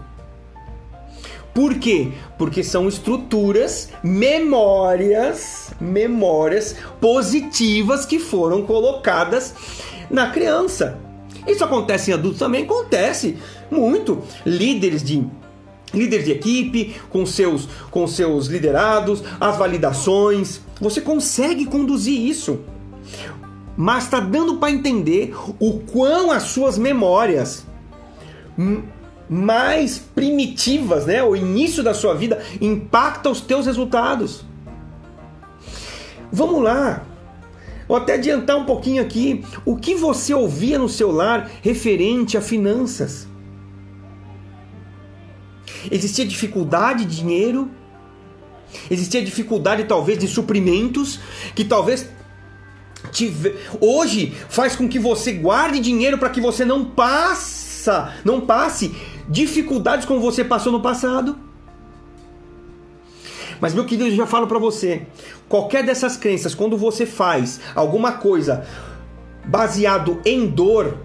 [1.54, 2.10] Por quê?
[2.36, 9.54] Porque são estruturas, memórias, memórias positivas que foram colocadas
[10.10, 10.98] na criança.
[11.46, 12.64] Isso acontece em adultos também?
[12.64, 13.38] Acontece
[13.70, 14.22] muito.
[14.44, 15.24] Líderes de
[15.92, 20.60] líder de equipe, com seus, com seus liderados, as validações.
[20.80, 22.60] Você consegue conduzir isso.
[23.76, 27.66] Mas está dando para entender o quão as suas memórias
[29.28, 34.44] mais primitivas, né, o início da sua vida impacta os teus resultados.
[36.30, 37.04] Vamos lá.
[37.86, 39.44] Vou até adiantar um pouquinho aqui.
[39.64, 43.28] O que você ouvia no seu lar referente a finanças?
[45.90, 47.70] Existia dificuldade de dinheiro?
[48.90, 51.20] Existia dificuldade talvez de suprimentos
[51.54, 52.08] que talvez
[53.80, 58.94] hoje faz com que você guarde dinheiro para que você não passa, não passe
[59.28, 61.38] dificuldades como você passou no passado.
[63.60, 65.06] Mas meu querido, eu já falo para você,
[65.48, 68.66] qualquer dessas crenças, quando você faz alguma coisa
[69.44, 70.98] baseado em dor,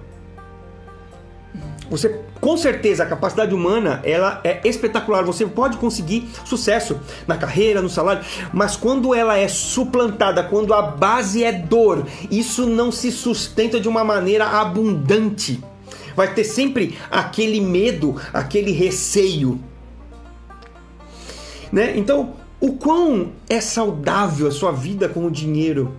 [1.90, 5.24] você com certeza a capacidade humana ela é espetacular.
[5.24, 8.24] Você pode conseguir sucesso na carreira, no salário,
[8.54, 13.88] mas quando ela é suplantada, quando a base é dor, isso não se sustenta de
[13.88, 15.62] uma maneira abundante.
[16.16, 19.60] Vai ter sempre aquele medo, aquele receio.
[21.72, 21.98] Né?
[21.98, 25.94] Então, o quão é saudável a sua vida com o dinheiro?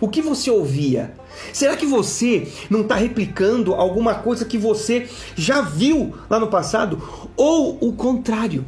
[0.00, 1.14] O que você ouvia?
[1.52, 7.02] Será que você não está replicando alguma coisa que você já viu lá no passado?
[7.36, 8.64] Ou o contrário?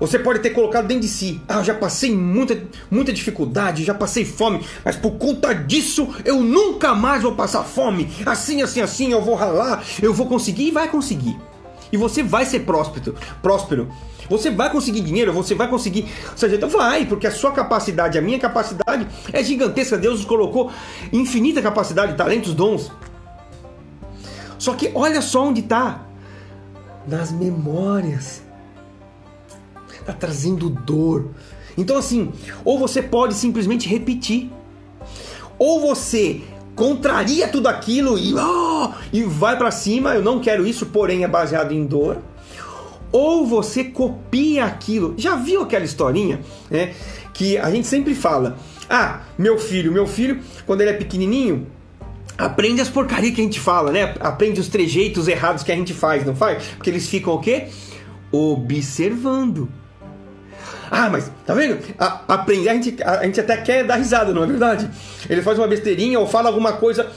[0.00, 4.24] Você pode ter colocado dentro de si, ah, já passei muita, muita dificuldade, já passei
[4.24, 8.08] fome, mas por conta disso eu nunca mais vou passar fome.
[8.24, 11.36] Assim, assim, assim, eu vou ralar, eu vou conseguir e vai conseguir.
[11.90, 13.88] E você vai ser próspero, próspero.
[14.28, 16.06] Você vai conseguir dinheiro, você vai conseguir.
[16.30, 19.96] Ou seja, então vai, porque a sua capacidade, a minha capacidade é gigantesca.
[19.96, 20.70] Deus nos colocou
[21.12, 22.92] infinita capacidade, talentos, dons.
[24.58, 26.02] Só que olha só onde está.
[27.06, 28.42] Nas memórias.
[29.98, 31.30] Está trazendo dor.
[31.76, 32.32] Então, assim,
[32.64, 34.50] ou você pode simplesmente repetir,
[35.58, 36.42] ou você
[36.78, 40.14] contraria tudo aquilo e, oh, e vai para cima.
[40.14, 42.18] Eu não quero isso, porém é baseado em dor.
[43.10, 45.14] Ou você copia aquilo.
[45.16, 46.94] Já viu aquela historinha, né?
[47.34, 48.56] Que a gente sempre fala:
[48.88, 51.66] "Ah, meu filho, meu filho, quando ele é pequenininho,
[52.36, 54.14] aprende as porcarias que a gente fala, né?
[54.20, 56.62] Aprende os trejeitos errados que a gente faz, não faz?
[56.76, 57.68] Porque eles ficam o quê?
[58.30, 59.68] Observando.
[60.90, 61.78] Ah, mas tá vendo?
[61.98, 64.88] A, aprender, a gente, a, a gente até quer dar risada, não é verdade?
[65.28, 67.10] Ele faz uma besteirinha ou fala alguma coisa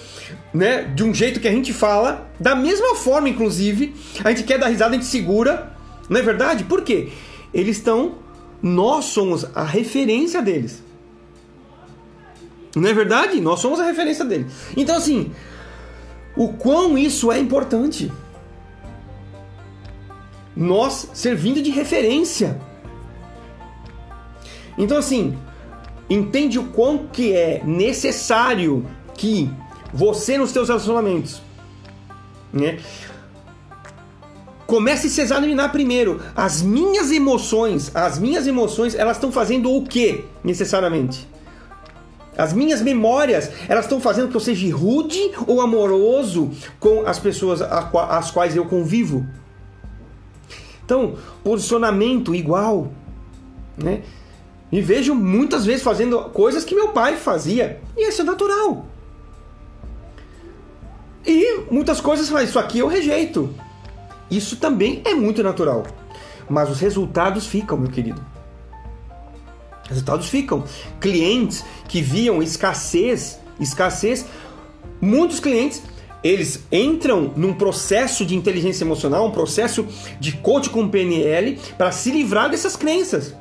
[0.54, 4.58] né, de um jeito que a gente fala, da mesma forma, inclusive, a gente quer
[4.58, 5.72] dar risada, a gente segura,
[6.10, 6.64] não é verdade?
[6.64, 7.10] Por quê?
[7.54, 8.16] Eles estão,
[8.62, 10.84] nós somos a referência deles.
[12.76, 13.40] Não é verdade?
[13.42, 14.52] Nós somos a referência deles.
[14.76, 15.32] Então, assim,
[16.36, 18.12] o quão isso é importante.
[20.56, 22.60] Nós servindo de referência.
[24.78, 25.38] Então, assim,
[26.10, 29.50] entende o quão que é necessário que
[29.94, 31.42] você nos seus relacionamentos,
[32.52, 32.80] né?
[34.66, 36.22] Comece a se examinar primeiro.
[36.34, 41.28] As minhas emoções, as minhas emoções, elas estão fazendo o que necessariamente?
[42.38, 47.62] As minhas memórias, elas estão fazendo que eu seja rude ou amoroso com as pessoas
[47.62, 49.28] às quais eu convivo?
[50.86, 52.92] Então, posicionamento igual,
[53.78, 54.04] né?
[54.72, 58.86] Me vejo muitas vezes fazendo coisas que meu pai fazia, e isso é natural.
[61.26, 63.54] E muitas coisas falam, isso aqui eu rejeito.
[64.30, 65.86] Isso também é muito natural.
[66.50, 68.24] Mas os resultados ficam, meu querido.
[69.84, 70.64] Os resultados ficam.
[71.00, 74.26] Clientes que viam escassez, escassez,
[75.02, 75.84] muitos clientes
[76.24, 79.88] eles entram num processo de inteligência emocional, um processo
[80.20, 83.36] de coach com PNL para se livrar dessas crenças.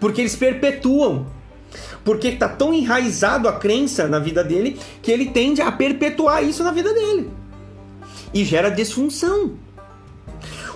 [0.00, 1.26] Porque eles perpetuam
[2.04, 6.62] porque está tão enraizado a crença na vida dele que ele tende a perpetuar isso
[6.62, 7.30] na vida dele.
[8.32, 9.52] E gera disfunção.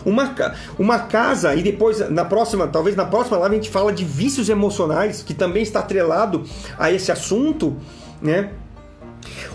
[0.05, 0.35] Uma,
[0.79, 4.49] uma casa, e depois na próxima, talvez na próxima live a gente fala de vícios
[4.49, 6.45] emocionais, que também está atrelado
[6.79, 7.77] a esse assunto,
[8.23, 8.51] né?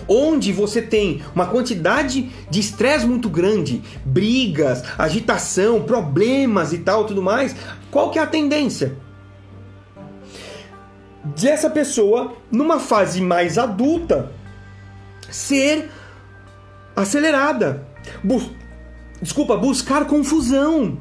[0.07, 7.21] onde você tem uma quantidade de estresse muito grande, brigas, agitação, problemas e tal, tudo
[7.21, 7.55] mais,
[7.89, 8.97] qual que é a tendência?
[11.23, 14.31] Dessa pessoa, numa fase mais adulta,
[15.29, 15.89] ser
[16.95, 17.87] acelerada.
[18.23, 18.41] Bu
[19.21, 20.97] Desculpa, buscar confusão.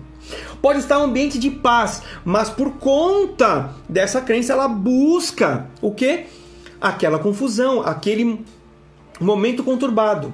[0.61, 6.26] Pode estar um ambiente de paz, mas por conta dessa crença ela busca o que?
[6.80, 8.44] Aquela confusão, aquele
[9.20, 10.32] momento conturbado.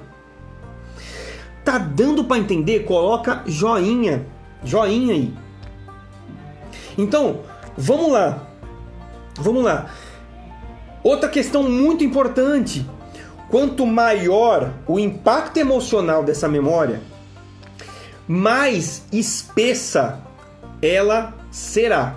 [1.65, 2.85] Tá dando para entender?
[2.85, 4.27] Coloca joinha,
[4.63, 5.33] joinha aí.
[6.95, 7.39] Então,
[7.75, 8.48] vamos lá.
[9.39, 9.89] Vamos lá.
[11.03, 12.85] Outra questão muito importante:
[13.49, 17.01] quanto maior o impacto emocional dessa memória,
[18.27, 20.19] mais espessa
[20.81, 22.15] ela será.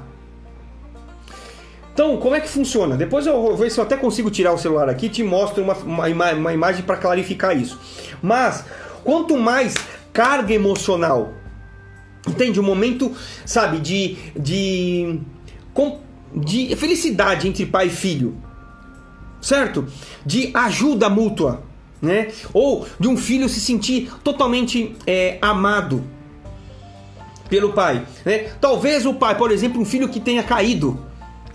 [1.92, 2.96] Então, como é que funciona?
[2.96, 5.62] Depois eu vou ver se eu até consigo tirar o celular aqui e te mostro
[5.62, 7.78] uma, uma, uma imagem para clarificar isso.
[8.22, 8.64] Mas,
[9.04, 9.74] quanto mais
[10.10, 11.32] carga emocional,
[12.26, 12.58] entende?
[12.58, 15.20] Um momento, sabe, de, de
[16.34, 18.36] de felicidade entre pai e filho,
[19.40, 19.86] certo?
[20.24, 21.62] De ajuda mútua,
[22.00, 22.28] né?
[22.52, 26.04] Ou de um filho se sentir totalmente é, amado
[27.48, 28.50] pelo pai, né?
[28.60, 30.98] Talvez o pai, por exemplo, um filho que tenha caído,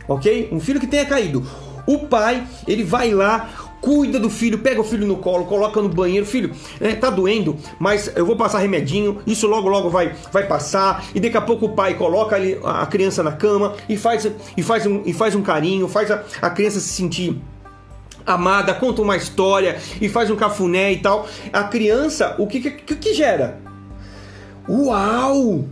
[0.07, 0.49] ok?
[0.51, 1.45] Um filho que tenha caído.
[1.87, 3.49] O pai, ele vai lá,
[3.81, 7.55] cuida do filho, pega o filho no colo, coloca no banheiro, filho, é, tá doendo,
[7.79, 11.67] mas eu vou passar remedinho, isso logo logo vai, vai passar, e daqui a pouco
[11.67, 15.35] o pai coloca ali a criança na cama e faz, e faz, um, e faz
[15.35, 17.39] um carinho, faz a, a criança se sentir
[18.25, 21.27] amada, conta uma história e faz um cafuné e tal.
[21.53, 23.57] A criança, o que, que, que gera?
[24.67, 25.65] Uau!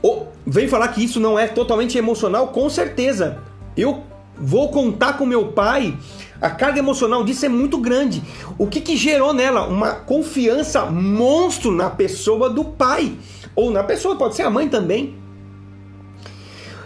[0.00, 2.48] Oh, vem falar que isso não é totalmente emocional?
[2.48, 3.42] Com certeza.
[3.76, 4.04] Eu
[4.40, 5.96] vou contar com meu pai,
[6.40, 8.22] a carga emocional disso é muito grande.
[8.56, 9.66] O que, que gerou nela?
[9.66, 13.16] Uma confiança monstro na pessoa do pai.
[13.56, 15.16] Ou na pessoa, pode ser a mãe também.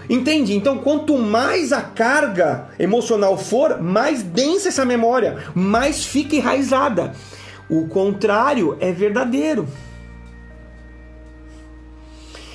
[0.08, 0.54] Entende?
[0.54, 7.14] Então, quanto mais a carga emocional for, mais densa essa memória, mais fica enraizada.
[7.68, 9.68] O contrário é verdadeiro.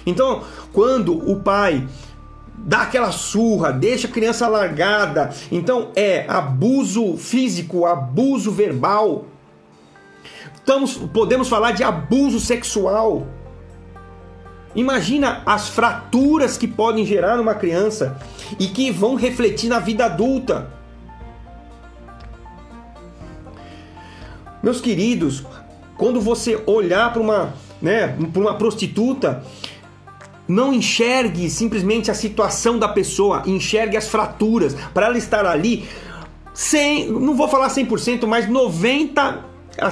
[0.06, 1.88] Então, quando o pai
[2.58, 5.30] dá aquela surra, deixa a criança largada.
[5.52, 9.26] Então é abuso físico, abuso verbal.
[10.56, 13.28] Estamos, podemos falar de abuso sexual.
[14.76, 18.20] Imagina as fraturas que podem gerar numa criança
[18.60, 20.70] e que vão refletir na vida adulta.
[24.62, 25.44] Meus queridos,
[25.98, 29.44] quando você olhar para uma, né, para uma prostituta,
[30.48, 34.76] não enxergue simplesmente a situação da pessoa, enxergue as fraturas.
[34.94, 35.88] Para ela estar ali,
[36.54, 39.46] 100, não vou falar 100%, mas 90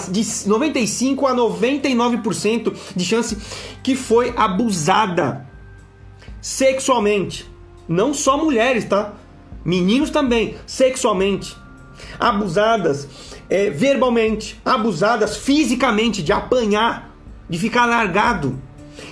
[0.10, 3.38] de 95 a 99% de chance
[3.84, 5.46] que foi abusada.
[6.42, 7.50] sexualmente.
[7.88, 9.14] Não só mulheres, tá?
[9.64, 11.56] Meninos também, sexualmente.
[12.20, 13.08] Abusadas
[13.50, 17.16] é, verbalmente, abusadas fisicamente, de apanhar,
[17.50, 18.60] de ficar largado,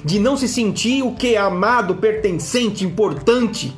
[0.03, 1.35] de não se sentir o que?
[1.35, 3.73] Amado, pertencente, importante.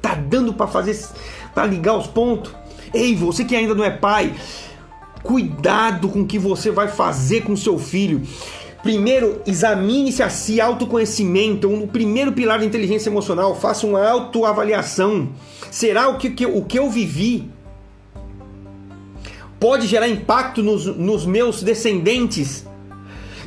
[0.00, 0.98] Tá dando para fazer,
[1.54, 2.52] para ligar os pontos?
[2.92, 4.34] Ei, você que ainda não é pai,
[5.22, 8.22] cuidado com o que você vai fazer com seu filho.
[8.82, 13.54] Primeiro, examine-se a si, autoconhecimento, o primeiro pilar da inteligência emocional.
[13.54, 15.28] Faça uma autoavaliação.
[15.70, 17.48] Será o que, que, o que eu vivi
[19.60, 22.66] pode gerar impacto nos, nos meus descendentes?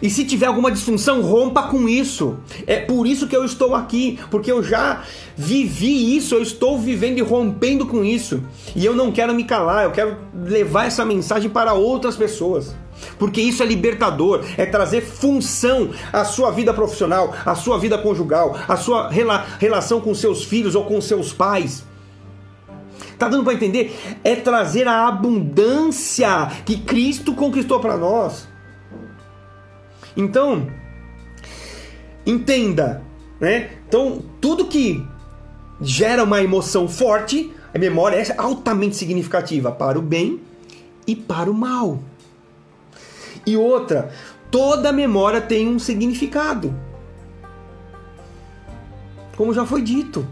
[0.01, 2.37] E se tiver alguma disfunção, rompa com isso.
[2.67, 5.03] É por isso que eu estou aqui, porque eu já
[5.35, 8.41] vivi isso, eu estou vivendo e rompendo com isso.
[8.75, 12.75] E eu não quero me calar, eu quero levar essa mensagem para outras pessoas.
[13.19, 18.57] Porque isso é libertador, é trazer função à sua vida profissional, à sua vida conjugal,
[18.67, 21.83] à sua rela relação com seus filhos ou com seus pais.
[23.17, 23.97] Tá dando para entender?
[24.23, 28.47] É trazer a abundância que Cristo conquistou para nós.
[30.15, 30.67] Então,
[32.25, 33.01] entenda,
[33.39, 33.71] né?
[33.87, 35.05] Então, tudo que
[35.81, 40.41] gera uma emoção forte, a memória é altamente significativa para o bem
[41.05, 41.99] e para o mal.
[43.45, 44.11] E outra,
[44.49, 46.73] toda memória tem um significado.
[49.35, 50.25] Como já foi dito.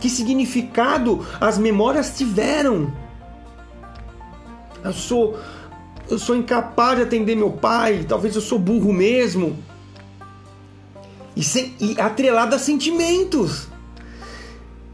[0.00, 2.92] Que significado as memórias tiveram?
[4.84, 5.38] Eu sou
[6.12, 9.58] eu sou incapaz de atender meu pai, talvez eu sou burro mesmo.
[11.34, 13.66] E, sem, e atrelado a sentimentos.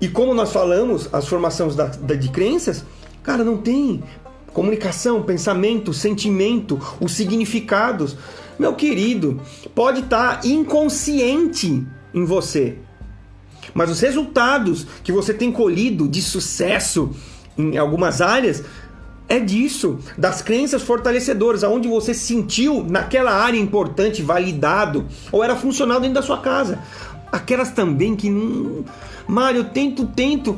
[0.00, 2.84] E como nós falamos, as formações da, da, de crenças,
[3.22, 4.02] cara, não tem
[4.52, 8.16] comunicação, pensamento, sentimento, os significados.
[8.56, 9.40] Meu querido,
[9.74, 12.78] pode estar inconsciente em você.
[13.74, 17.10] Mas os resultados que você tem colhido de sucesso
[17.56, 18.62] em algumas áreas
[19.29, 26.01] é disso, das crenças fortalecedoras, aonde você sentiu naquela área importante, validado, ou era funcional
[26.01, 26.79] dentro da sua casa.
[27.31, 28.85] Aquelas também que, hum,
[29.26, 30.57] Mário, eu tento, tento,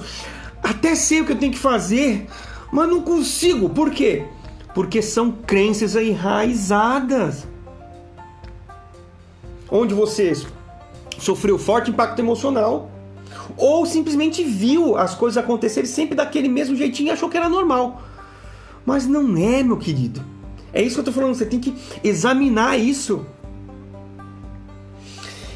[0.63, 2.29] até sei o que eu tenho que fazer,
[2.73, 3.69] mas não consigo.
[3.69, 4.25] Por quê?
[4.73, 7.49] Porque são crenças enraizadas.
[9.69, 10.33] Onde você
[11.19, 12.89] sofreu forte impacto emocional,
[13.57, 18.03] ou simplesmente viu as coisas acontecerem sempre daquele mesmo jeitinho e achou que era normal.
[18.91, 20.21] Mas não é, meu querido.
[20.73, 21.73] É isso que eu estou falando, você tem que
[22.03, 23.25] examinar isso.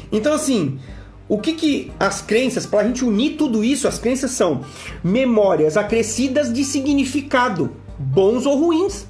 [0.09, 0.79] Então, assim,
[1.27, 4.61] o que, que as crenças, para a gente unir tudo isso, as crenças são
[5.03, 9.05] memórias acrescidas de significado, bons ou ruins.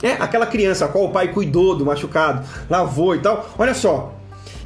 [0.00, 3.52] É aquela criança a qual o pai cuidou do machucado, lavou e tal.
[3.58, 4.14] Olha só,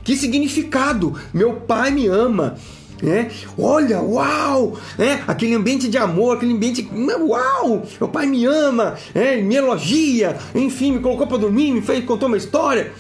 [0.04, 1.18] que significado!
[1.32, 2.56] Meu pai me ama,
[3.02, 3.30] né?
[3.58, 4.78] Olha, uau!
[4.96, 5.22] Né?
[5.26, 6.88] Aquele ambiente de amor, aquele ambiente.
[6.92, 7.82] Uau!
[8.00, 9.36] Meu pai me ama, né?
[9.36, 12.92] me elogia, enfim, me colocou para dormir, me fez, contou uma história.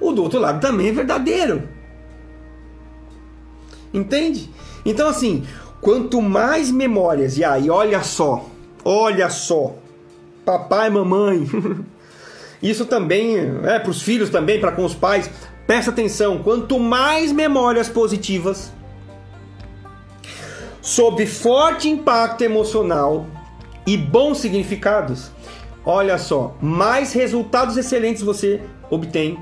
[0.00, 1.68] O do outro lado também é verdadeiro.
[3.92, 4.50] Entende?
[4.84, 5.44] Então, assim,
[5.80, 8.46] quanto mais memórias, e aí, olha só,
[8.84, 9.74] olha só,
[10.44, 11.48] papai, mamãe,
[12.62, 15.30] isso também é para os filhos também, para com os pais.
[15.66, 18.72] Presta atenção, quanto mais memórias positivas,
[20.80, 23.26] sob forte impacto emocional
[23.84, 25.32] e bons significados,
[25.84, 29.36] olha só, mais resultados excelentes você obtém.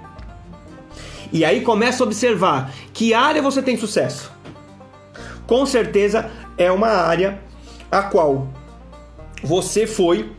[1.31, 4.33] E aí começa a observar que área você tem sucesso.
[5.47, 7.39] Com certeza é uma área
[7.91, 8.49] a qual
[9.43, 10.33] você foi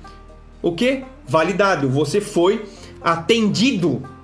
[0.63, 1.03] o que?
[1.27, 2.65] Validado, você foi
[3.03, 4.14] atendido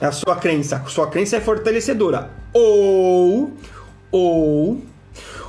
[0.00, 2.30] a sua crença, sua crença é fortalecedora.
[2.52, 3.52] Ou,
[4.10, 4.82] ou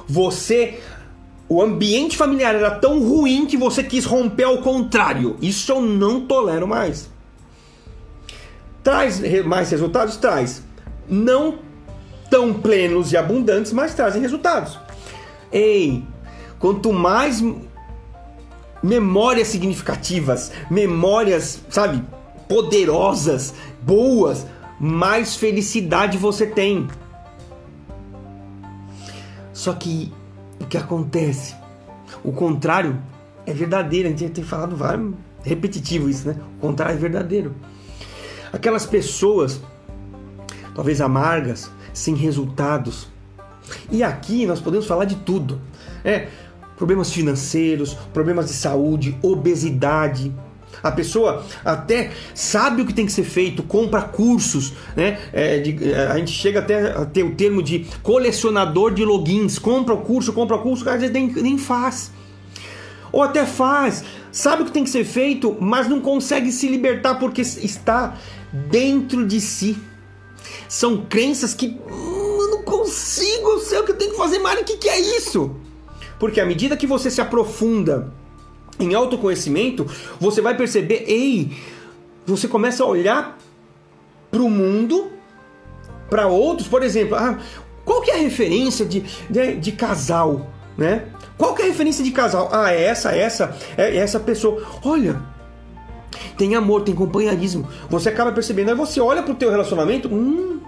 [0.08, 0.80] você,
[1.50, 5.38] o ambiente familiar era tão ruim que você quis romper ao contrário.
[5.42, 7.10] Isso eu não tolero mais.
[8.84, 10.18] Traz mais resultados?
[10.18, 10.64] Traz.
[11.10, 11.60] Não
[12.30, 14.80] tão plenos e abundantes, mas trazem resultados.
[15.52, 16.04] Ei,
[16.60, 17.44] quanto mais
[18.82, 22.04] memórias significativas, memórias, sabe,
[22.48, 23.54] poderosas,
[23.86, 24.46] boas,
[24.80, 26.88] mais felicidade você tem.
[29.54, 30.12] Só que
[30.60, 31.56] o que acontece?
[32.24, 33.02] O contrário
[33.46, 34.08] é verdadeiro.
[34.08, 35.14] A gente tem falado vários,
[35.44, 36.36] repetitivo isso, né?
[36.58, 37.56] O contrário é verdadeiro.
[38.52, 39.62] Aquelas pessoas,
[40.74, 43.08] talvez amargas, sem resultados.
[43.92, 45.62] E aqui nós podemos falar de tudo.
[46.04, 46.28] É,
[46.76, 50.34] problemas financeiros, problemas de saúde, obesidade,
[50.86, 55.20] A pessoa até sabe o que tem que ser feito, compra cursos, né?
[55.34, 59.58] É, de, é, a gente chega até a ter o termo de colecionador de logins,
[59.58, 62.12] compra o curso, compra o curso, às vezes nem, nem faz.
[63.12, 67.16] Ou até faz, sabe o que tem que ser feito, mas não consegue se libertar
[67.16, 68.16] porque está
[68.70, 69.76] dentro de si.
[70.70, 74.38] São crenças que hum, eu não consigo, eu sei o que eu tenho que fazer,
[74.38, 75.56] Mário, o que, que é isso?
[76.20, 78.14] Porque à medida que você se aprofunda
[78.80, 79.86] em autoconhecimento,
[80.20, 81.52] você vai perceber, ei,
[82.26, 83.38] você começa a olhar
[84.32, 85.12] para o mundo,
[86.10, 87.40] para outros, por exemplo, ah,
[87.84, 91.06] qual que é a referência de, de, de casal, né?
[91.38, 92.50] Qual que é a referência de casal?
[92.52, 94.64] Ah, é essa, essa, é essa pessoa.
[94.84, 95.22] Olha,
[96.38, 97.68] tem amor, tem companheirismo.
[97.90, 100.62] Você acaba percebendo, aí você olha pro teu relacionamento, hum.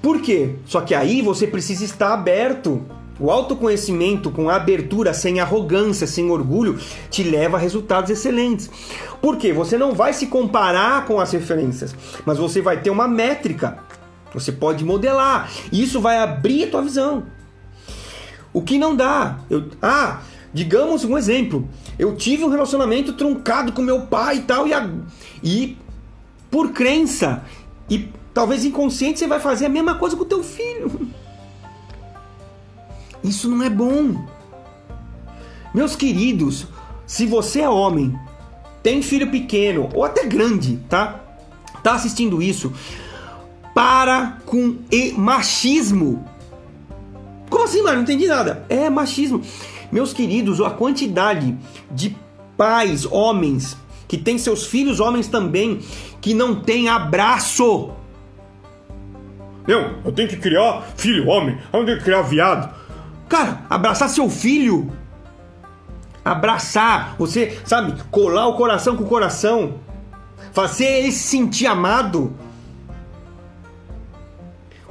[0.00, 0.54] Por quê?
[0.66, 2.84] Só que aí você precisa estar aberto
[3.18, 6.78] o autoconhecimento com abertura, sem arrogância, sem orgulho,
[7.10, 8.70] te leva a resultados excelentes.
[9.20, 9.52] Por quê?
[9.52, 11.94] Você não vai se comparar com as referências,
[12.24, 13.78] mas você vai ter uma métrica.
[14.34, 15.50] Você pode modelar.
[15.72, 17.24] E isso vai abrir a tua visão.
[18.52, 19.38] O que não dá?
[19.48, 20.20] Eu, ah,
[20.52, 21.68] digamos um exemplo.
[21.98, 24.90] Eu tive um relacionamento truncado com meu pai e tal, e, a,
[25.42, 25.78] e
[26.50, 27.42] por crença
[27.88, 31.08] e talvez inconsciente você vai fazer a mesma coisa com o teu filho.
[33.26, 34.24] Isso não é bom.
[35.74, 36.66] Meus queridos,
[37.06, 38.16] se você é homem,
[38.82, 41.20] tem filho pequeno ou até grande, tá?
[41.82, 42.72] Tá assistindo isso,
[43.74, 44.76] para com
[45.16, 46.24] machismo.
[47.50, 47.96] Como assim, mano?
[47.96, 48.64] Não entendi nada.
[48.68, 49.42] É machismo.
[49.90, 51.56] Meus queridos, a quantidade
[51.90, 52.16] de
[52.56, 53.76] pais, homens,
[54.08, 55.80] que têm seus filhos homens também,
[56.20, 57.90] que não tem abraço.
[59.66, 62.85] Não, eu tenho que criar filho homem, eu tenho que criar viado.
[63.28, 64.90] Cara, abraçar seu filho.
[66.24, 69.74] Abraçar, você, sabe, colar o coração com o coração.
[70.52, 72.32] Fazer ele se sentir amado.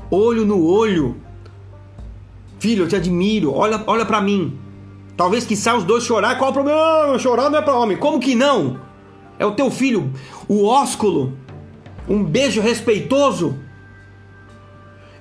[0.09, 1.17] Olho no olho.
[2.59, 3.53] Filho, eu te admiro.
[3.53, 4.57] Olha, olha para mim.
[5.17, 6.37] Talvez que saia os dois chorar.
[6.37, 7.17] Qual o problema?
[7.19, 7.97] Chorar não é para homem.
[7.97, 8.79] Como que não?
[9.37, 10.13] É o teu filho,
[10.47, 11.33] o ósculo.
[12.07, 13.57] Um beijo respeitoso.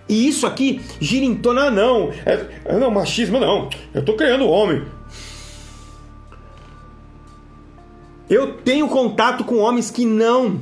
[0.09, 4.15] E isso aqui gira em torno, ah, não, é, é, não, machismo não, eu tô
[4.15, 4.85] criando homem.
[8.29, 10.61] Eu tenho contato com homens que não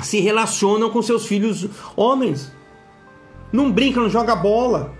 [0.00, 1.66] se relacionam com seus filhos
[1.96, 2.52] homens.
[3.52, 4.92] Não brinca, não joga bola.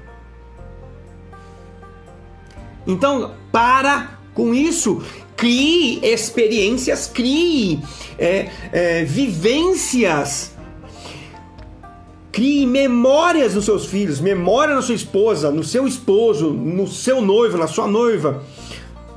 [2.87, 5.03] Então, para com isso.
[5.37, 7.83] Crie experiências, crie
[8.19, 10.54] é, é, vivências
[12.35, 17.57] Crie memórias nos seus filhos, memória na sua esposa, no seu esposo, no seu noivo,
[17.57, 18.43] na sua noiva,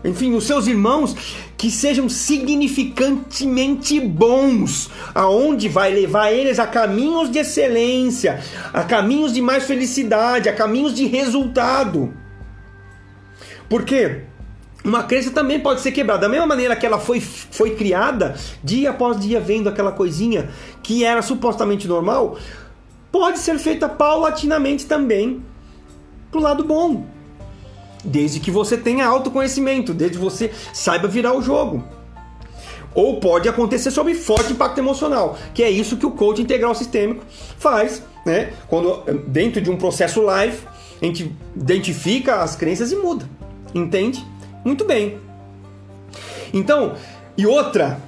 [0.05, 1.15] enfim, nos seus irmãos,
[1.57, 8.39] que sejam significantemente bons, aonde vai levar eles a caminhos de excelência,
[8.71, 12.13] a caminhos de mais felicidade, a caminhos de resultado.
[13.67, 14.21] Porque
[14.85, 16.21] uma crença também pode ser quebrada.
[16.21, 20.49] Da mesma maneira que ela foi, foi criada, dia após dia, vendo aquela coisinha
[20.83, 22.37] que era supostamente normal,
[23.17, 25.43] pode ser feita paulatinamente também
[26.29, 27.03] pro lado bom.
[28.03, 31.83] Desde que você tenha autoconhecimento, desde que você saiba virar o jogo.
[32.93, 37.25] Ou pode acontecer sob forte impacto emocional, que é isso que o coach integral sistêmico
[37.57, 38.53] faz, né?
[38.67, 40.59] Quando dentro de um processo live,
[41.01, 43.27] a gente identifica as crenças e muda.
[43.73, 44.23] Entende?
[44.63, 45.17] Muito bem.
[46.53, 46.93] Então,
[47.35, 47.99] e outra,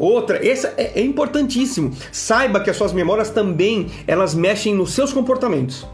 [0.00, 1.94] Outra, essa é, é importantíssimo.
[2.10, 5.86] Saiba que as suas memórias também elas mexem nos seus comportamentos.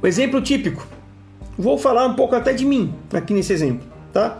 [0.00, 0.86] O exemplo típico.
[1.58, 4.38] Vou falar um pouco até de mim aqui nesse exemplo, tá?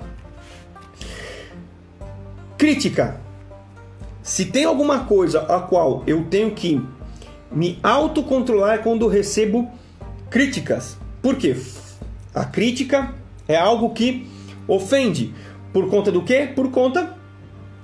[2.56, 3.20] Crítica.
[4.22, 6.80] Se tem alguma coisa a qual eu tenho que
[7.50, 9.68] me autocontrolar quando recebo
[10.30, 10.96] críticas.
[11.20, 11.56] Por quê?
[12.32, 13.12] A crítica
[13.48, 14.24] é algo que
[14.68, 15.34] ofende.
[15.72, 16.48] Por conta do quê?
[16.54, 17.16] Por conta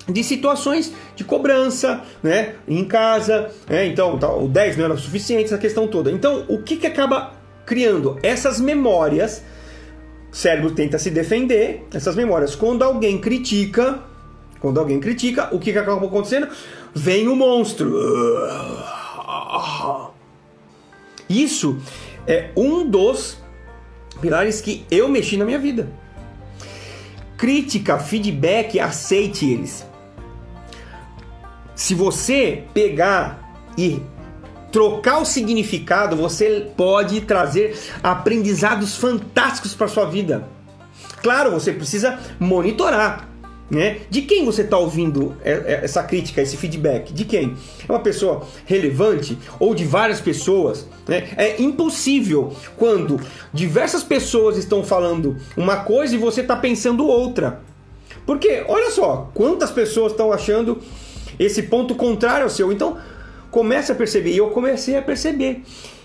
[0.08, 5.44] de situações de cobrança, né, em casa, né, então tá, o 10 não era suficiente,
[5.44, 6.10] essa questão toda.
[6.10, 7.32] Então, o que que acaba
[7.64, 9.42] criando essas memórias?
[10.30, 12.54] O cérebro tenta se defender, essas memórias.
[12.54, 14.00] Quando alguém critica,
[14.60, 16.48] quando alguém critica, o que que acaba acontecendo?
[16.94, 17.94] Vem o monstro.
[21.28, 21.78] Isso
[22.26, 23.38] é um dos
[24.20, 26.03] pilares que eu mexi na minha vida
[27.36, 29.86] crítica, feedback, aceite eles.
[31.74, 34.00] Se você pegar e
[34.70, 40.48] trocar o significado, você pode trazer aprendizados fantásticos para sua vida.
[41.22, 43.28] Claro, você precisa monitorar.
[43.70, 44.00] Né?
[44.10, 47.12] De quem você está ouvindo é, é, essa crítica, esse feedback?
[47.12, 47.56] De quem?
[47.88, 50.86] É uma pessoa relevante ou de várias pessoas?
[51.08, 51.30] Né?
[51.36, 53.18] É impossível quando
[53.52, 57.62] diversas pessoas estão falando uma coisa e você está pensando outra.
[58.26, 60.78] Porque, olha só, quantas pessoas estão achando
[61.38, 62.72] esse ponto contrário ao seu.
[62.72, 62.98] Então,
[63.50, 64.32] comece a perceber.
[64.32, 65.62] E eu comecei a perceber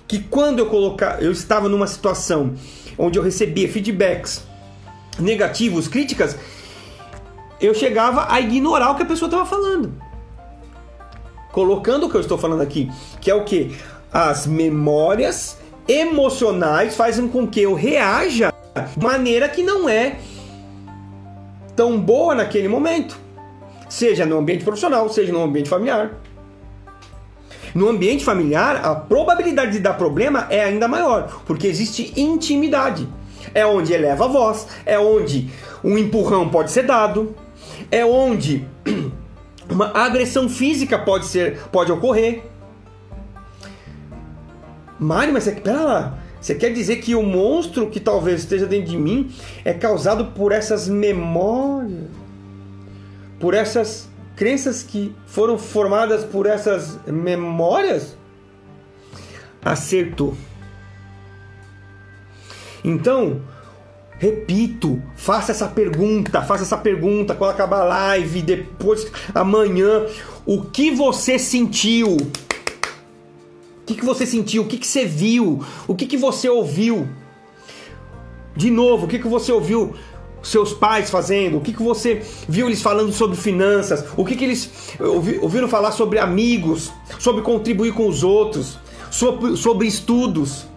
[0.07, 2.53] que quando eu colocar, eu estava numa situação
[2.97, 4.43] onde eu recebia feedbacks
[5.19, 6.35] negativos, críticas,
[7.61, 9.93] eu chegava a ignorar o que a pessoa estava falando.
[11.51, 12.89] Colocando o que eu estou falando aqui,
[13.19, 13.75] que é o que?
[14.11, 15.57] As memórias
[15.87, 18.53] emocionais fazem com que eu reaja
[18.95, 20.19] de maneira que não é
[21.75, 23.17] tão boa naquele momento.
[23.89, 26.11] Seja no ambiente profissional, seja no ambiente familiar.
[27.73, 33.07] No ambiente familiar, a probabilidade de dar problema é ainda maior, porque existe intimidade.
[33.53, 35.49] É onde eleva a voz, é onde
[35.83, 37.35] um empurrão pode ser dado,
[37.91, 38.67] é onde
[39.69, 42.43] uma agressão física pode ser pode ocorrer.
[44.99, 48.91] Mário, mas você, pera lá, você quer dizer que o monstro que talvez esteja dentro
[48.91, 49.31] de mim
[49.63, 52.09] é causado por essas memórias,
[53.39, 58.17] por essas crenças que foram formadas por essas memórias?
[59.63, 60.35] Acertou.
[62.83, 63.41] Então,
[64.19, 70.05] Repito, faça essa pergunta, faça essa pergunta quando acabar a live, depois, amanhã.
[70.45, 72.17] O que você sentiu?
[72.17, 74.63] O que, que você sentiu?
[74.63, 75.63] O que, que você viu?
[75.87, 77.07] O que, que você ouviu?
[78.57, 79.95] De novo, o que, que você ouviu
[80.43, 81.57] seus pais fazendo?
[81.57, 84.03] O que, que você viu eles falando sobre finanças?
[84.17, 84.69] O que, que eles
[85.41, 86.91] ouviram falar sobre amigos?
[87.19, 88.77] Sobre contribuir com os outros?
[89.09, 90.67] Sobre, sobre estudos?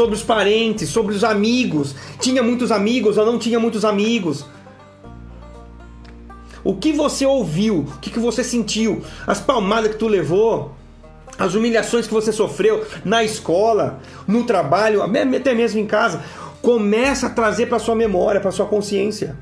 [0.00, 1.94] Sobre os parentes, sobre os amigos.
[2.18, 4.46] Tinha muitos amigos ou não tinha muitos amigos?
[6.64, 7.80] O que você ouviu?
[7.80, 9.02] O que, você sentiu?
[9.26, 10.74] As palmadas que tu levou?
[11.38, 16.24] As humilhações que você sofreu na escola, no trabalho, até mesmo em casa.
[16.62, 19.36] Começa a trazer para sua memória, para sua consciência.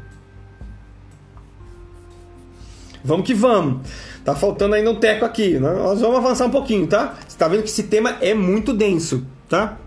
[3.04, 3.88] Vamos que vamos.
[4.24, 5.54] Tá faltando ainda um teco aqui.
[5.54, 5.72] Né?
[5.72, 7.14] Nós vamos avançar um pouquinho, tá?
[7.28, 9.78] Você tá vendo que esse tema é muito denso, tá?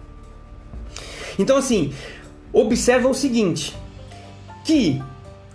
[1.41, 1.91] Então, assim,
[2.53, 3.75] observa o seguinte:
[4.63, 5.01] que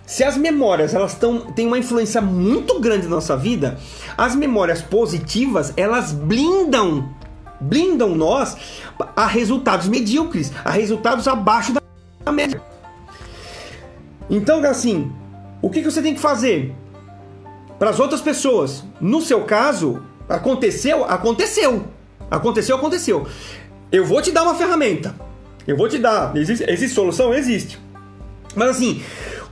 [0.05, 3.79] se as memórias elas tão, têm uma influência muito grande na nossa vida,
[4.17, 7.09] as memórias positivas elas blindam,
[7.59, 8.57] blindam nós
[9.15, 12.61] a resultados medíocres, a resultados abaixo da média.
[14.29, 15.09] Então, assim,
[15.61, 16.75] o que, que você tem que fazer
[17.79, 18.83] para as outras pessoas?
[18.99, 21.85] No seu caso, aconteceu, aconteceu,
[22.29, 23.27] aconteceu, aconteceu.
[23.89, 25.26] Eu vou te dar uma ferramenta.
[25.67, 26.35] Eu vou te dar.
[26.35, 27.33] Existe, existe solução?
[27.33, 27.77] Existe.
[28.55, 29.03] Mas assim,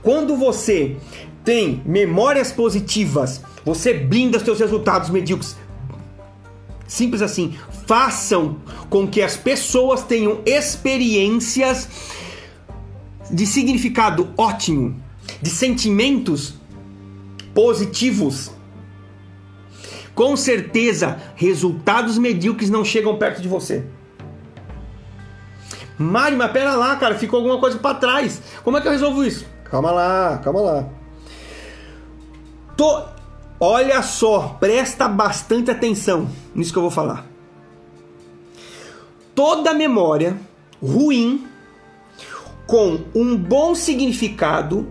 [0.02, 0.96] quando você
[1.44, 5.56] tem memórias positivas, você blinda os seus resultados medíocres.
[6.88, 7.54] Simples assim.
[7.86, 8.56] Façam
[8.88, 11.88] com que as pessoas tenham experiências
[13.30, 14.96] de significado ótimo,
[15.42, 16.54] de sentimentos
[17.54, 18.50] positivos.
[20.14, 23.84] Com certeza, resultados medíocres não chegam perto de você.
[25.98, 28.42] Mário, mas pera lá, cara, ficou alguma coisa para trás.
[28.62, 29.46] Como é que eu resolvo isso?
[29.64, 30.84] Calma lá, calma lá.
[32.76, 33.02] Tô...
[33.58, 37.24] Olha só, presta bastante atenção nisso que eu vou falar.
[39.34, 40.38] Toda memória
[40.82, 41.46] ruim
[42.66, 44.86] com um bom significado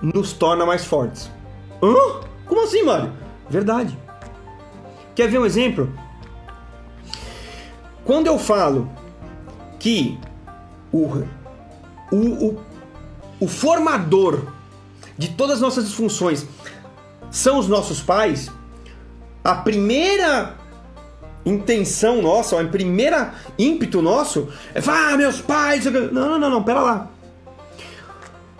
[0.00, 1.30] nos torna mais fortes.
[1.82, 2.20] Hã?
[2.46, 3.12] Como assim, Mário?
[3.50, 3.96] Verdade.
[5.14, 5.92] Quer ver um exemplo?
[8.04, 8.90] Quando eu falo
[9.78, 10.18] que
[10.92, 11.24] o,
[12.10, 12.60] o, o,
[13.40, 14.46] o formador
[15.16, 16.46] de todas as nossas disfunções
[17.30, 18.50] são os nossos pais,
[19.44, 20.56] a primeira
[21.44, 25.84] intenção nossa, a primeira ímpeto nosso é falar, ah, meus pais.
[25.84, 27.10] Não, não, não, não, pera lá.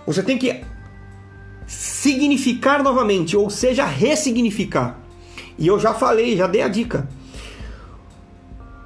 [0.06, 0.64] Você tem que
[1.66, 4.98] significar novamente, ou seja, ressignificar.
[5.58, 7.08] E eu já falei, já dei a dica.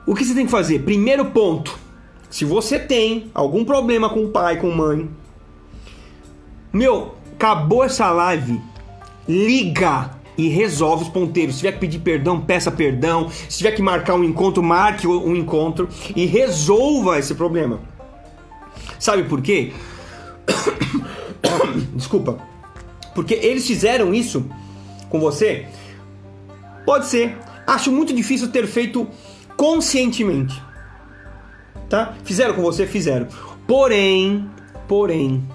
[0.06, 0.80] O que você tem que fazer?
[0.80, 1.78] Primeiro ponto:
[2.32, 5.06] se você tem algum problema com o pai, com mãe,
[6.72, 8.58] meu, acabou essa live,
[9.28, 11.56] liga e resolve os ponteiros.
[11.56, 13.28] Se tiver que pedir perdão, peça perdão.
[13.28, 17.80] Se tiver que marcar um encontro, marque um encontro e resolva esse problema.
[18.98, 19.74] Sabe por quê?
[21.94, 22.38] Desculpa.
[23.14, 24.46] Porque eles fizeram isso
[25.10, 25.66] com você?
[26.86, 27.36] Pode ser.
[27.66, 29.06] Acho muito difícil ter feito
[29.54, 30.71] conscientemente
[31.92, 32.14] tá?
[32.24, 32.86] Fizeram com você?
[32.86, 33.28] Fizeram.
[33.66, 34.48] Porém,
[34.88, 35.46] porém,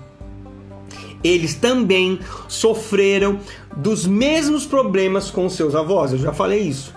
[1.23, 3.39] eles também sofreram
[3.75, 6.13] dos mesmos problemas com seus avós.
[6.13, 6.95] Eu já falei isso.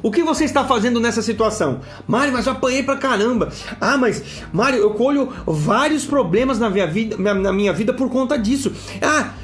[0.00, 1.80] O que você está fazendo nessa situação?
[2.06, 3.50] Mário, mas eu apanhei pra caramba.
[3.80, 8.38] Ah, mas Mário, eu colho vários problemas na minha vida, na minha vida por conta
[8.38, 8.72] disso.
[9.02, 9.34] Ah,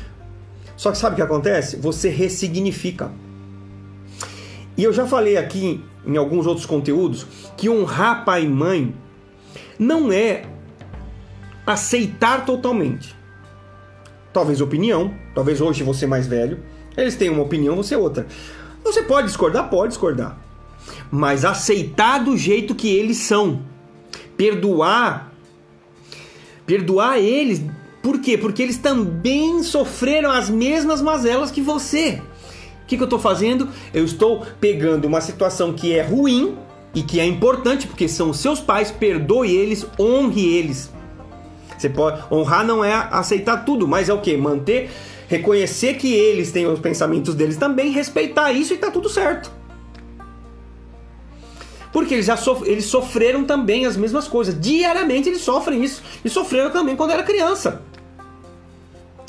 [0.77, 1.77] só que sabe o que acontece?
[1.79, 3.11] Você ressignifica.
[4.77, 7.27] E eu já falei aqui em alguns outros conteúdos
[7.57, 8.95] que honrar pai e mãe
[9.79, 10.45] não é
[11.67, 13.15] aceitar totalmente.
[14.33, 16.61] Talvez opinião, talvez hoje você mais velho,
[16.97, 18.27] eles têm uma opinião, você outra.
[18.85, 19.69] Você pode discordar?
[19.69, 20.39] Pode discordar.
[21.11, 23.63] Mas aceitar do jeito que eles são.
[24.37, 25.33] Perdoar.
[26.65, 27.63] Perdoar eles.
[28.03, 28.39] Por quê?
[28.39, 32.23] Porque eles também sofreram as mesmas mazelas que você.
[32.91, 33.69] Que, que eu estou fazendo?
[33.95, 36.57] Eu estou pegando uma situação que é ruim
[36.93, 40.91] e que é importante, porque são seus pais, perdoe eles, honre eles.
[41.79, 44.37] Você pode honrar não é aceitar tudo, mas é o que?
[44.37, 44.91] Manter
[45.29, 49.53] reconhecer que eles têm os pensamentos deles também, respeitar isso e tá tudo certo.
[51.93, 54.61] Porque eles já sof eles sofreram também as mesmas coisas.
[54.61, 56.03] Diariamente eles sofrem isso.
[56.25, 57.83] E sofreram também quando era criança.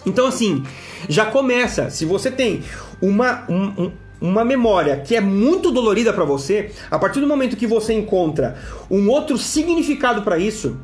[0.04, 0.64] Então, assim,
[1.08, 1.92] já começa.
[1.92, 2.64] Se você tem
[3.02, 3.92] uma, um,
[4.22, 8.56] uma memória que é muito dolorida para você, a partir do momento que você encontra
[8.90, 10.78] um outro significado para isso,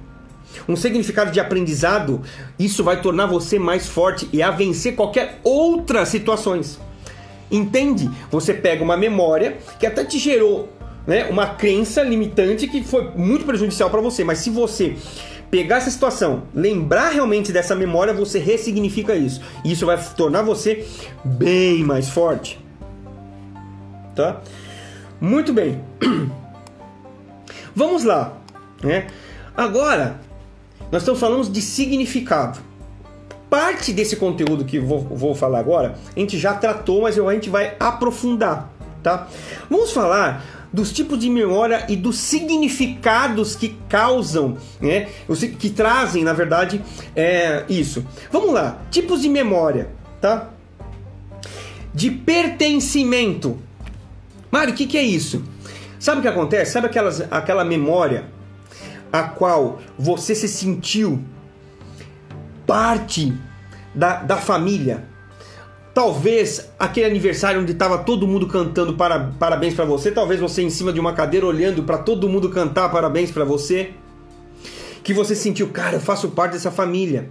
[0.68, 2.22] um significado de aprendizado,
[2.58, 6.80] isso vai tornar você mais forte e a vencer qualquer outras situações.
[7.50, 8.10] Entende?
[8.32, 10.70] Você pega uma memória que até te gerou
[11.06, 14.98] né, uma crença limitante que foi muito prejudicial para você, mas se você
[15.50, 19.42] pegar essa situação, lembrar realmente dessa memória, você ressignifica isso.
[19.64, 20.86] E isso vai tornar você
[21.24, 22.60] bem mais forte.
[24.16, 24.42] Tá?
[25.20, 25.82] Muito bem.
[27.76, 28.34] Vamos lá,
[28.82, 29.08] né?
[29.56, 30.20] Agora,
[30.92, 32.60] nós estamos falando de significado.
[33.50, 37.50] Parte desse conteúdo que vou, vou falar agora, a gente já tratou, mas a gente
[37.50, 38.70] vai aprofundar,
[39.02, 39.28] tá?
[39.70, 45.08] Vamos falar dos tipos de memória e dos significados que causam, né?
[45.60, 46.82] Que trazem, na verdade,
[47.16, 48.06] é, isso.
[48.32, 49.90] Vamos lá, tipos de memória,
[50.22, 50.50] tá?
[51.94, 53.60] De pertencimento.
[54.52, 55.44] Mário, o que, que é isso?
[56.00, 56.72] Sabe o que acontece?
[56.72, 58.26] Sabe aquelas, aquela memória
[59.12, 61.24] a qual você se sentiu
[62.66, 63.34] parte
[63.96, 65.07] da, da família.
[65.98, 70.70] Talvez aquele aniversário onde estava todo mundo cantando para, parabéns para você, talvez você em
[70.70, 73.94] cima de uma cadeira olhando para todo mundo cantar parabéns para você,
[75.04, 77.28] que você sentiu, cara, eu faço parte dessa família.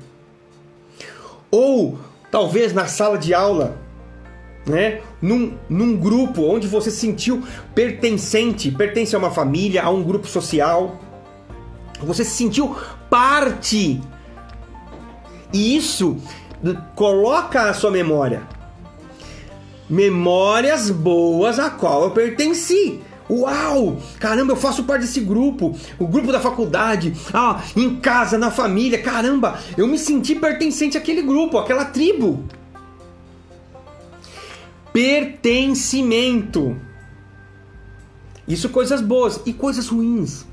[1.49, 1.97] Ou
[2.29, 3.79] talvez na sala de aula,
[4.67, 5.01] né?
[5.23, 11.01] Num, num grupo onde você sentiu pertencente, pertence a uma família, a um grupo social.
[12.01, 12.77] Você se sentiu
[13.09, 14.01] parte.
[15.53, 16.17] E isso
[16.97, 18.56] coloca a sua memória.
[19.89, 23.01] Memórias boas a qual eu pertenci.
[23.29, 23.99] Uau!
[24.21, 29.03] Caramba, eu faço parte desse grupo, o grupo da faculdade, ah, em casa, na família.
[29.03, 32.45] Caramba, eu me senti pertencente àquele grupo, àquela tribo.
[34.93, 36.81] Pertencimento.
[38.47, 40.47] Isso coisas boas e coisas ruins.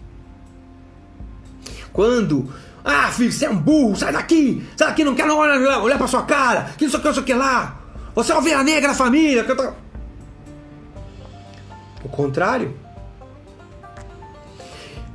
[1.92, 2.52] Quando
[2.84, 4.62] ah, filho, você é um burro, sai daqui!
[4.76, 6.72] Sai daqui, não quero olhar, olhar pra sua cara!
[6.78, 7.83] Que não sei o que, não sei o que lá!
[8.16, 9.46] Você é ovelha negra da família!
[12.04, 12.76] O contrário.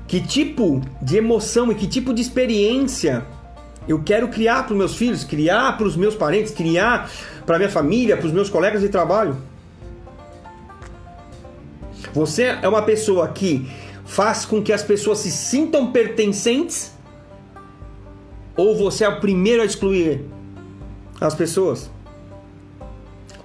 [0.06, 3.24] Que tipo de emoção e que tipo de experiência
[3.86, 7.10] eu quero criar para os meus filhos, criar para os meus parentes, criar
[7.46, 9.36] para minha família, para os meus colegas de trabalho?
[12.12, 13.70] Você é uma pessoa que
[14.04, 16.92] faz com que as pessoas se sintam pertencentes?
[18.56, 20.24] Ou você é o primeiro a excluir
[21.20, 21.90] as pessoas?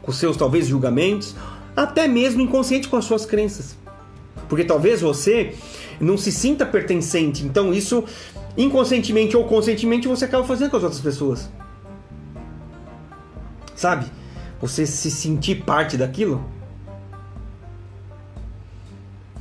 [0.03, 1.35] Com seus talvez julgamentos,
[1.75, 3.75] até mesmo inconsciente com as suas crenças.
[4.47, 5.55] Porque talvez você
[5.99, 8.03] não se sinta pertencente, então isso
[8.55, 11.49] inconscientemente ou conscientemente você acaba fazendo com as outras pessoas.
[13.75, 14.05] Sabe?
[14.61, 16.43] Você se sentir parte daquilo.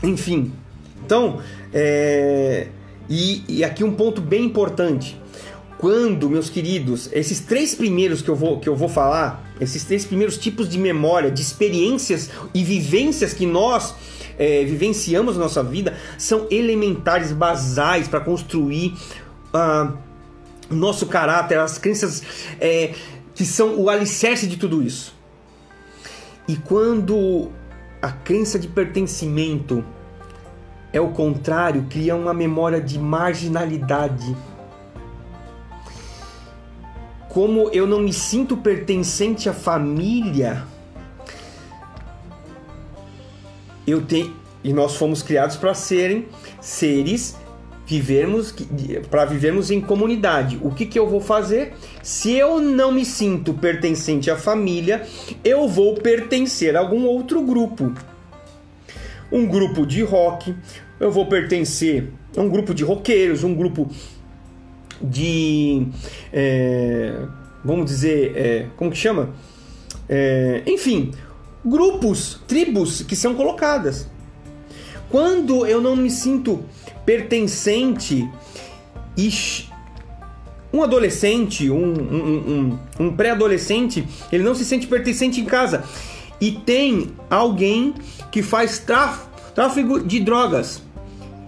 [0.02, 0.52] Enfim,
[1.04, 1.40] então,
[1.72, 2.68] é...
[3.08, 5.20] e, e aqui um ponto bem importante.
[5.78, 10.04] Quando, meus queridos, esses três primeiros que eu vou, que eu vou falar, esses três
[10.04, 13.94] primeiros tipos de memória, de experiências e vivências que nós
[14.38, 18.94] é, vivenciamos na nossa vida, são elementares, basais para construir
[19.54, 19.96] uh,
[20.70, 22.22] o nosso caráter, as crenças
[22.60, 22.94] é,
[23.34, 25.14] que são o alicerce de tudo isso.
[26.48, 27.50] E quando
[28.00, 29.84] a crença de pertencimento
[30.92, 34.36] é o contrário, cria uma memória de marginalidade.
[37.32, 40.64] Como eu não me sinto pertencente à família,
[43.86, 46.26] eu tenho e nós fomos criados para serem
[46.60, 47.34] seres
[47.86, 48.54] vivermos
[49.10, 50.58] para vivermos em comunidade.
[50.60, 51.72] O que, que eu vou fazer?
[52.02, 55.02] Se eu não me sinto pertencente à família,
[55.42, 57.94] eu vou pertencer a algum outro grupo.
[59.32, 60.54] Um grupo de rock,
[61.00, 63.90] eu vou pertencer a um grupo de roqueiros, um grupo
[65.02, 65.86] de.
[66.32, 67.26] É,
[67.64, 68.32] vamos dizer.
[68.36, 69.30] É, como que chama?
[70.08, 71.12] É, enfim,
[71.64, 74.08] grupos, tribos que são colocadas.
[75.10, 76.64] Quando eu não me sinto
[77.04, 78.28] pertencente
[80.72, 85.84] um adolescente, um, um, um, um pré-adolescente, ele não se sente pertencente em casa
[86.40, 87.94] e tem alguém
[88.30, 88.82] que faz
[89.54, 90.82] tráfego de drogas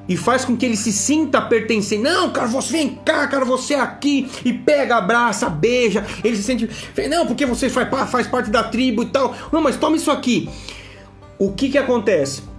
[0.08, 2.02] e faz com que ele se sinta pertencente.
[2.02, 6.06] Não, cara, você vem cá, cara, você é aqui e pega, abraça, beija.
[6.22, 6.68] Ele se sente,
[7.08, 9.34] não, porque você faz, faz parte da tribo e tal.
[9.52, 10.48] Não, mas toma isso aqui.
[11.38, 12.54] O que que acontece?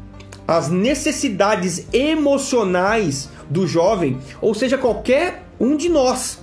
[0.48, 6.40] as necessidades emocionais do jovem, ou seja, qualquer um de nós,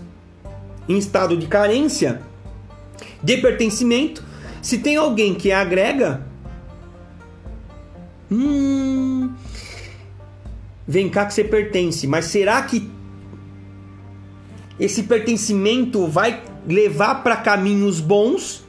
[0.88, 2.20] em estado de carência,
[3.22, 4.24] de pertencimento,
[4.60, 6.26] se tem alguém que agrega,
[8.30, 9.01] hum,
[10.86, 12.90] vem cá que você pertence, mas será que
[14.78, 18.64] esse pertencimento vai levar para caminhos bons?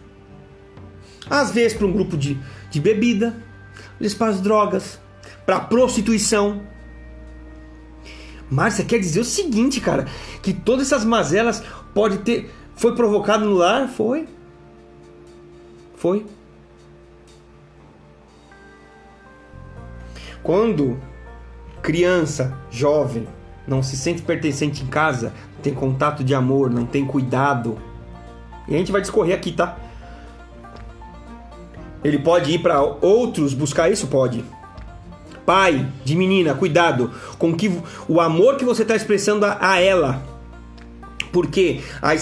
[1.29, 2.37] Às vezes para um grupo de,
[2.69, 3.35] de bebida,
[4.17, 4.99] para as drogas,
[5.45, 6.61] para prostituição.
[8.49, 10.05] Márcia quer dizer o seguinte, cara,
[10.41, 14.27] que todas essas mazelas pode ter foi provocado no lar, foi.
[15.95, 16.25] Foi.
[20.41, 20.99] Quando
[21.83, 23.27] criança, jovem,
[23.67, 27.77] não se sente pertencente em casa, não tem contato de amor, não tem cuidado.
[28.67, 29.77] E a gente vai discorrer aqui, tá?
[32.03, 34.07] Ele pode ir para outros buscar isso?
[34.07, 34.43] Pode.
[35.45, 37.69] Pai de menina, cuidado com que
[38.07, 40.23] o amor que você está expressando a, a, ela.
[41.33, 42.15] Porque a,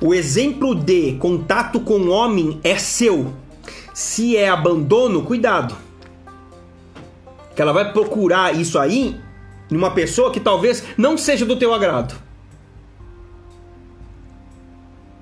[0.00, 3.32] o exemplo de contato com o homem é seu.
[3.94, 5.87] Se é abandono, cuidado.
[7.58, 9.20] Que ela vai procurar isso aí
[9.68, 12.14] numa pessoa que talvez não seja do teu agrado.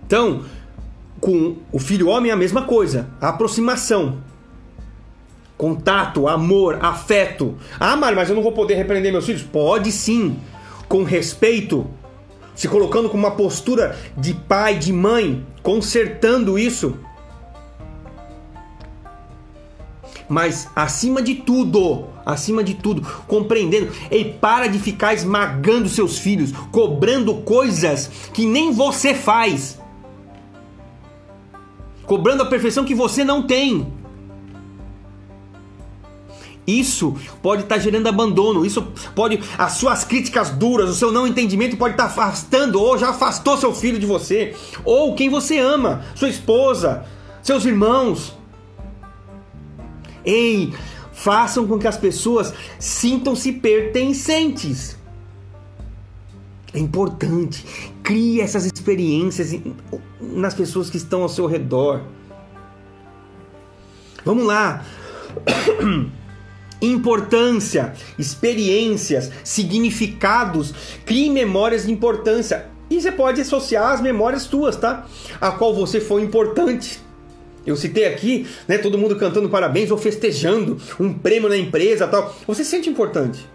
[0.04, 0.44] Então,
[1.18, 4.18] com o filho homem é a mesma coisa, a aproximação.
[5.56, 7.56] Contato, amor, afeto.
[7.80, 9.40] Ah, Mário, mas eu não vou poder repreender meus filhos?
[9.40, 10.38] Pode sim,
[10.90, 11.86] com respeito,
[12.54, 16.98] se colocando com uma postura de pai, de mãe, consertando isso.
[20.28, 26.52] Mas acima de tudo, acima de tudo, compreendendo, e para de ficar esmagando seus filhos,
[26.72, 29.78] cobrando coisas que nem você faz.
[32.04, 33.86] Cobrando a perfeição que você não tem.
[36.66, 38.82] Isso pode estar tá gerando abandono, isso
[39.14, 39.38] pode.
[39.56, 43.56] As suas críticas duras, o seu não entendimento pode estar tá afastando ou já afastou
[43.56, 44.54] seu filho de você,
[44.84, 47.04] ou quem você ama, sua esposa,
[47.42, 48.34] seus irmãos.
[50.26, 50.74] Ei,
[51.12, 54.96] façam com que as pessoas sintam-se pertencentes.
[56.74, 57.64] É importante.
[58.02, 59.58] Crie essas experiências
[60.20, 62.02] nas pessoas que estão ao seu redor.
[64.24, 64.84] Vamos lá.
[66.82, 70.74] importância, experiências, significados,
[71.06, 72.66] crie memórias de importância.
[72.90, 75.06] E você pode associar as memórias tuas, tá?
[75.40, 77.00] A qual você foi importante.
[77.66, 82.34] Eu citei aqui, né, todo mundo cantando parabéns ou festejando um prêmio na empresa, tal.
[82.46, 83.46] Você se sente importante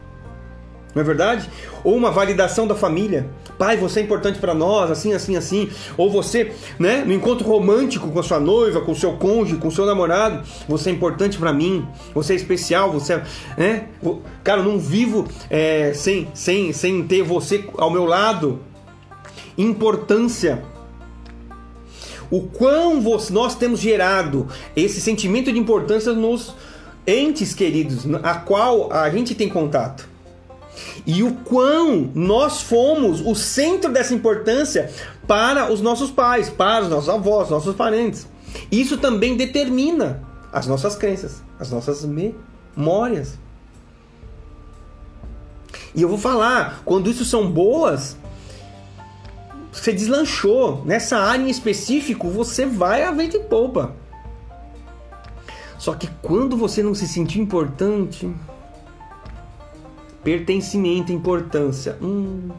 [0.93, 1.49] não é verdade?
[1.83, 3.29] Ou uma validação da família.
[3.57, 5.69] Pai, você é importante para nós, assim, assim, assim.
[5.97, 9.69] Ou você, né, no encontro romântico com a sua noiva, com o seu cônjuge, com
[9.69, 11.87] o seu namorado, você é importante para mim.
[12.13, 13.23] Você é especial, você é,
[13.57, 13.87] né?
[14.43, 18.59] Cara, não vivo é, sem, sem, sem ter você ao meu lado.
[19.57, 20.70] Importância.
[22.31, 26.55] O quão nós temos gerado esse sentimento de importância nos
[27.05, 30.09] entes queridos, a qual a gente tem contato
[31.05, 34.91] e o quão nós fomos o centro dessa importância
[35.27, 38.27] para os nossos pais, para os nossos avós, nossos parentes.
[38.71, 40.21] Isso também determina
[40.51, 43.37] as nossas crenças, as nossas memórias.
[45.93, 48.15] E eu vou falar, quando isso são boas,
[49.71, 53.95] você deslanchou nessa área em específico, você vai a vento e poupa.
[55.77, 58.29] Só que quando você não se sentir importante,
[60.23, 61.97] Pertencimento, importância.
[62.01, 62.49] Hum.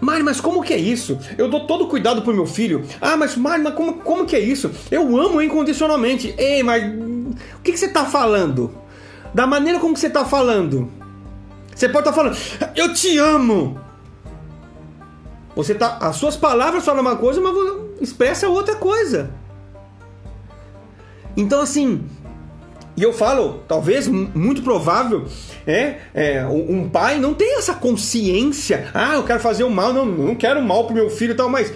[0.00, 1.18] Mari, mas como que é isso?
[1.36, 2.84] Eu dou todo cuidado pro meu filho.
[3.00, 4.70] Ah, mas Mari, mas como, como que é isso?
[4.90, 6.34] Eu amo incondicionalmente.
[6.38, 8.72] Ei, mas o que, que você tá falando?
[9.34, 10.88] Da maneira como que você tá falando.
[11.74, 13.80] Você pode estar tá falando, eu te amo.
[15.54, 17.54] Você tá, as suas palavras falam uma coisa, mas
[18.00, 19.30] expressa outra coisa.
[21.36, 22.04] Então assim,
[22.96, 25.26] e eu falo, talvez muito provável,
[25.66, 28.90] é, é, um pai não tem essa consciência.
[28.92, 31.48] Ah, eu quero fazer o mal, não, não quero mal pro meu filho e tal,
[31.48, 31.72] mas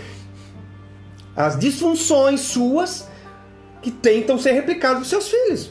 [1.35, 3.09] as disfunções suas
[3.83, 5.71] que tentam ser replicadas dos seus filhos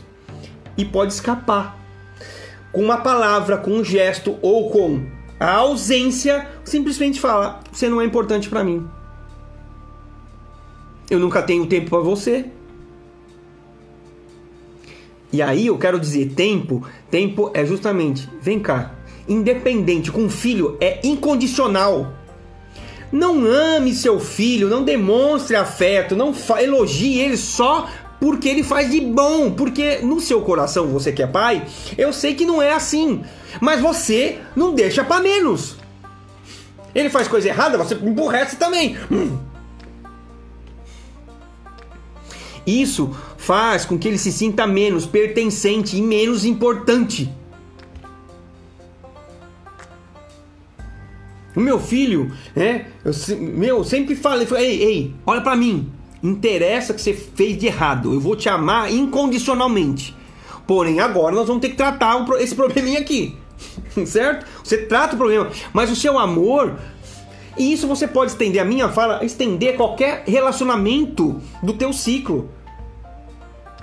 [0.77, 1.84] e pode escapar
[2.75, 5.05] com uma palavra, com um gesto ou com
[5.39, 8.85] a ausência, simplesmente fala: você não é importante para mim.
[11.09, 12.45] Eu nunca tenho tempo para você.
[15.31, 18.93] E aí eu quero dizer tempo, tempo é justamente, vem cá,
[19.27, 22.13] independente com filho é incondicional.
[23.09, 27.87] Não ame seu filho, não demonstre afeto, não elogie ele só
[28.19, 31.65] porque ele faz de bom, porque no seu coração, você que é pai,
[31.97, 33.23] eu sei que não é assim,
[33.59, 35.77] mas você não deixa para menos.
[36.93, 38.97] Ele faz coisa errada, você emburrece também.
[39.11, 39.37] Hum.
[42.65, 47.31] Isso faz com que ele se sinta menos pertencente e menos importante.
[51.55, 52.87] O meu filho, né?
[53.03, 55.94] Eu, meu, sempre falei, ei, ei, olha para mim
[56.29, 58.13] interessa o que você fez de errado.
[58.13, 60.15] Eu vou te amar incondicionalmente.
[60.65, 63.37] Porém, agora nós vamos ter que tratar esse probleminha aqui.
[64.05, 64.45] certo?
[64.63, 66.79] Você trata o problema, mas o seu amor.
[67.57, 72.49] E isso você pode estender a minha fala, estender qualquer relacionamento do teu ciclo.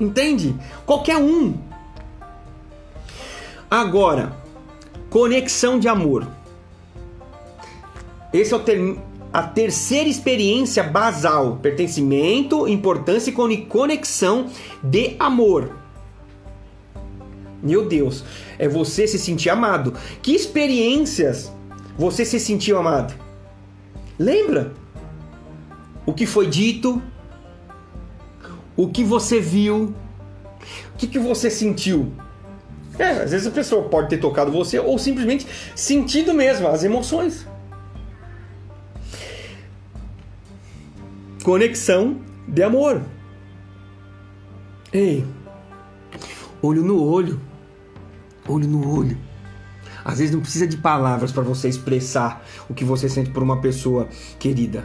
[0.00, 0.54] Entende?
[0.84, 1.54] Qualquer um.
[3.70, 4.36] Agora,
[5.08, 6.26] conexão de amor.
[8.32, 14.46] Esse é o termo a terceira experiência basal: pertencimento, importância e conexão
[14.82, 15.76] de amor.
[17.62, 18.24] Meu Deus,
[18.58, 19.94] é você se sentir amado.
[20.20, 21.52] Que experiências
[21.96, 23.14] você se sentiu amado?
[24.18, 24.72] Lembra?
[26.04, 27.00] O que foi dito?
[28.76, 29.94] O que você viu?
[30.94, 32.12] O que, que você sentiu?
[32.98, 37.46] É, às vezes a pessoa pode ter tocado você ou simplesmente sentido mesmo as emoções.
[41.42, 43.02] Conexão de amor.
[44.92, 45.26] Ei,
[46.62, 47.40] olho no olho.
[48.48, 49.18] Olho no olho.
[50.04, 53.60] Às vezes não precisa de palavras para você expressar o que você sente por uma
[53.60, 54.84] pessoa querida.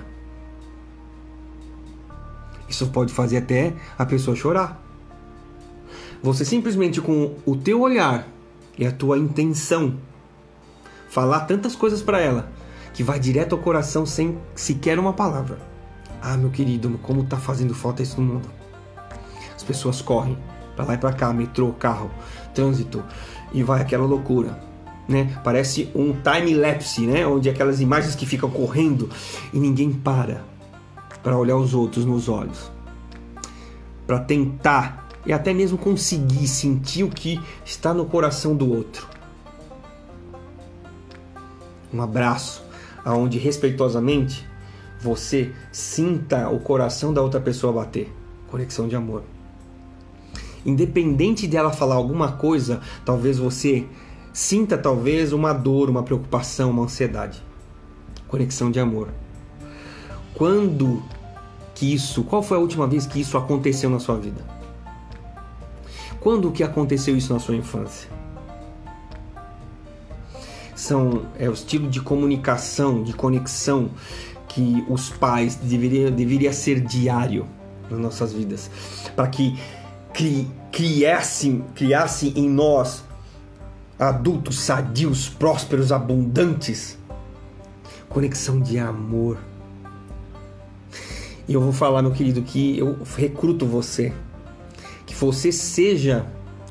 [2.68, 4.84] Isso pode fazer até a pessoa chorar.
[6.24, 8.28] Você simplesmente com o teu olhar
[8.78, 9.98] e a tua intenção
[11.08, 12.52] falar tantas coisas para ela
[12.94, 15.77] que vai direto ao coração sem sequer uma palavra.
[16.22, 18.50] Ah, meu querido, como tá fazendo falta isso no mundo.
[19.56, 20.38] As pessoas correm
[20.76, 22.12] para lá e para cá, metrô, carro,
[22.54, 23.04] trânsito
[23.52, 24.60] e vai aquela loucura,
[25.08, 25.40] né?
[25.44, 27.26] Parece um time lapse, né?
[27.26, 29.10] Onde aquelas imagens que ficam correndo
[29.54, 30.44] e ninguém para
[31.24, 32.72] para olhar os outros nos olhos,
[34.06, 39.08] para tentar e até mesmo conseguir sentir o que está no coração do outro.
[41.94, 42.64] Um abraço,
[43.04, 44.48] aonde respeitosamente
[45.00, 48.12] você sinta o coração da outra pessoa bater.
[48.50, 49.24] Conexão de amor.
[50.66, 53.86] Independente dela falar alguma coisa, talvez você
[54.34, 57.42] sinta talvez uma dor, uma preocupação, uma ansiedade.
[58.28, 59.10] Conexão de amor.
[60.34, 61.02] Quando
[61.74, 64.44] que isso, qual foi a última vez que isso aconteceu na sua vida?
[66.20, 68.10] Quando que aconteceu isso na sua infância?
[70.76, 73.90] São é o estilo de comunicação, de conexão
[74.48, 77.46] que os pais deveriam deveria ser diário
[77.90, 78.70] nas nossas vidas,
[79.16, 79.58] para que
[80.14, 83.04] cri, criasse, criasse em nós
[84.00, 86.98] adultos sadios, prósperos, abundantes,
[88.10, 89.38] conexão de amor.
[91.48, 94.14] E eu vou falar, meu querido, que eu recruto você,
[95.06, 96.26] que você seja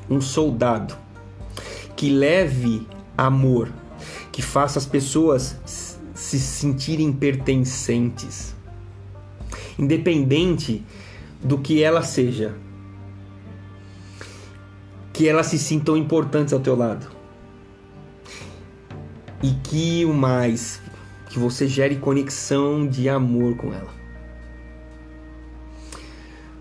[0.09, 0.95] um soldado
[1.95, 3.69] que leve amor,
[4.31, 5.57] que faça as pessoas
[6.27, 8.53] se sentirem pertencentes,
[9.79, 10.83] independente
[11.41, 12.53] do que ela seja,
[15.13, 17.07] que elas se sintam importantes ao teu lado.
[19.41, 20.81] E que o mais,
[21.29, 23.95] que você gere conexão de amor com ela.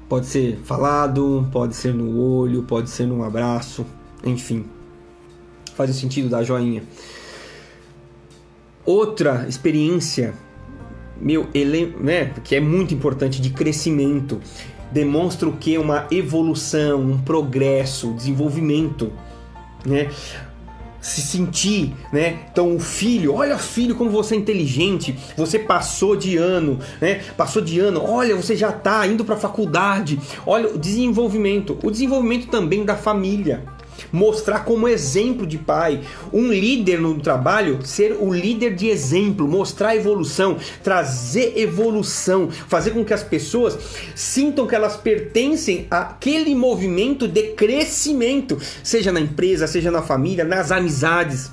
[0.09, 3.85] Pode ser falado, pode ser no olho, pode ser num abraço,
[4.25, 4.65] enfim.
[5.75, 6.85] Faz o sentido da joinha.
[8.87, 10.33] Outra experiência
[11.21, 14.41] meu, ele, né, que é muito importante de crescimento,
[14.93, 19.13] demonstra o que uma evolução, um progresso, desenvolvimento,
[19.85, 20.11] né?
[21.01, 22.47] se sentir, né?
[22.51, 27.21] Então o filho, olha filho como você é inteligente, você passou de ano, né?
[27.37, 31.93] Passou de ano, olha você já está indo para a faculdade, olha o desenvolvimento, o
[31.93, 33.63] desenvolvimento também da família
[34.13, 36.01] mostrar como exemplo de pai,
[36.33, 43.05] um líder no trabalho, ser o líder de exemplo, mostrar evolução, trazer evolução, fazer com
[43.05, 43.79] que as pessoas
[44.15, 50.71] sintam que elas pertencem àquele movimento de crescimento, seja na empresa, seja na família, nas
[50.71, 51.51] amizades.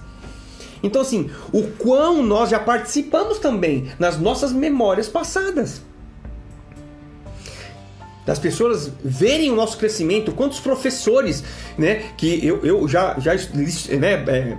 [0.81, 5.81] Então, assim, o quão nós já participamos também nas nossas memórias passadas
[8.25, 11.43] das pessoas verem o nosso crescimento, quantos professores,
[11.77, 13.33] né, que eu, eu já, já
[13.97, 14.57] né, é,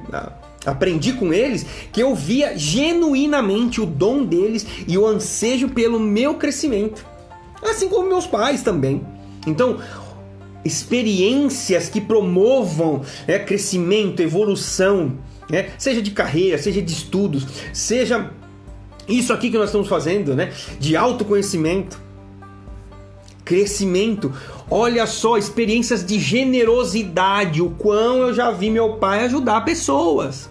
[0.67, 6.35] aprendi com eles, que eu via genuinamente o dom deles e o ansejo pelo meu
[6.35, 7.05] crescimento,
[7.63, 9.05] assim como meus pais também.
[9.47, 9.79] Então,
[10.65, 15.19] experiências que promovam né, crescimento, evolução,
[15.51, 18.31] né, seja de carreira, seja de estudos, seja
[19.07, 22.04] isso aqui que nós estamos fazendo, né, de autoconhecimento
[23.45, 24.33] crescimento.
[24.71, 30.49] Olha só, experiências de generosidade, o quão eu já vi meu pai ajudar pessoas.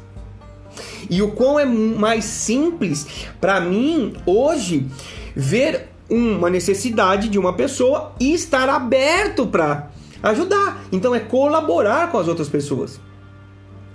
[1.10, 4.88] E o quão é mais simples para mim hoje
[5.36, 9.90] ver uma necessidade de uma pessoa e estar aberto para
[10.22, 10.84] ajudar.
[10.92, 13.00] Então é colaborar com as outras pessoas.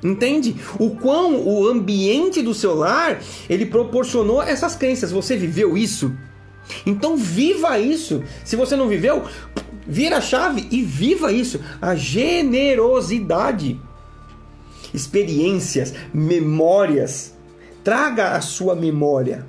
[0.03, 0.55] Entende?
[0.79, 5.11] O quão o ambiente do seu lar ele proporcionou essas crenças.
[5.11, 6.13] Você viveu isso?
[6.85, 8.23] Então viva isso.
[8.45, 9.25] Se você não viveu,
[9.87, 11.59] vira a chave e viva isso.
[11.81, 13.81] A generosidade.
[14.93, 17.35] Experiências, memórias.
[17.85, 19.47] Traga a sua memória.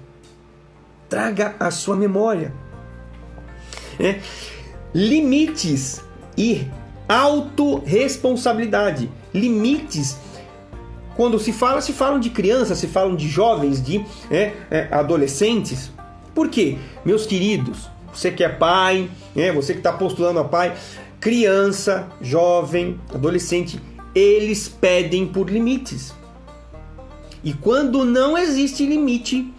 [1.07, 2.53] Traga a sua memória.
[3.99, 4.20] É.
[4.93, 6.03] Limites
[6.38, 6.67] e
[7.07, 9.09] autorresponsabilidade.
[9.34, 10.15] Limites
[11.20, 15.91] quando se fala, se falam de crianças, se falam de jovens, de é, é, adolescentes.
[16.39, 16.77] Por quê?
[17.03, 20.73] Meus queridos, você que é pai, né, você que está postulando a pai,
[21.19, 23.77] criança, jovem, adolescente,
[24.15, 26.13] eles pedem por limites.
[27.43, 29.53] E quando não existe limite,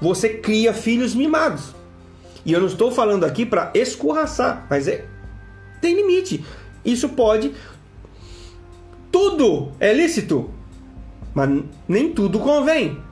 [0.00, 1.74] você cria filhos mimados.
[2.46, 5.06] E eu não estou falando aqui para escorraçar, mas é
[5.80, 6.44] tem limite.
[6.84, 7.52] Isso pode
[9.10, 10.50] tudo é lícito,
[11.34, 13.09] mas nem tudo convém.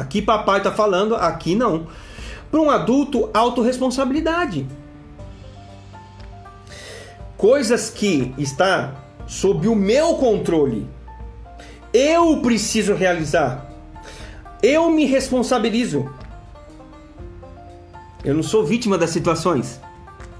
[0.00, 1.86] Aqui papai está falando, aqui não.
[2.50, 4.66] Para um adulto, autorresponsabilidade.
[7.36, 8.94] Coisas que está
[9.26, 10.88] sob o meu controle.
[11.92, 13.70] Eu preciso realizar.
[14.62, 16.10] Eu me responsabilizo.
[18.24, 19.80] Eu não sou vítima das situações.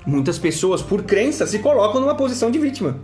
[0.06, 2.96] Muitas pessoas, por crença, se colocam numa posição de vítima.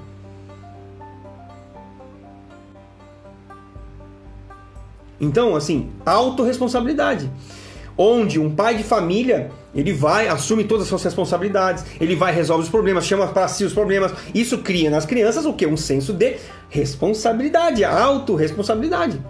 [5.22, 7.30] Então, assim, autorresponsabilidade.
[7.96, 12.64] Onde um pai de família, ele vai, assume todas as suas responsabilidades, ele vai, resolve
[12.64, 14.12] os problemas, chama para si os problemas.
[14.34, 15.64] Isso cria nas crianças o que?
[15.64, 19.22] Um senso de responsabilidade, autorresponsabilidade.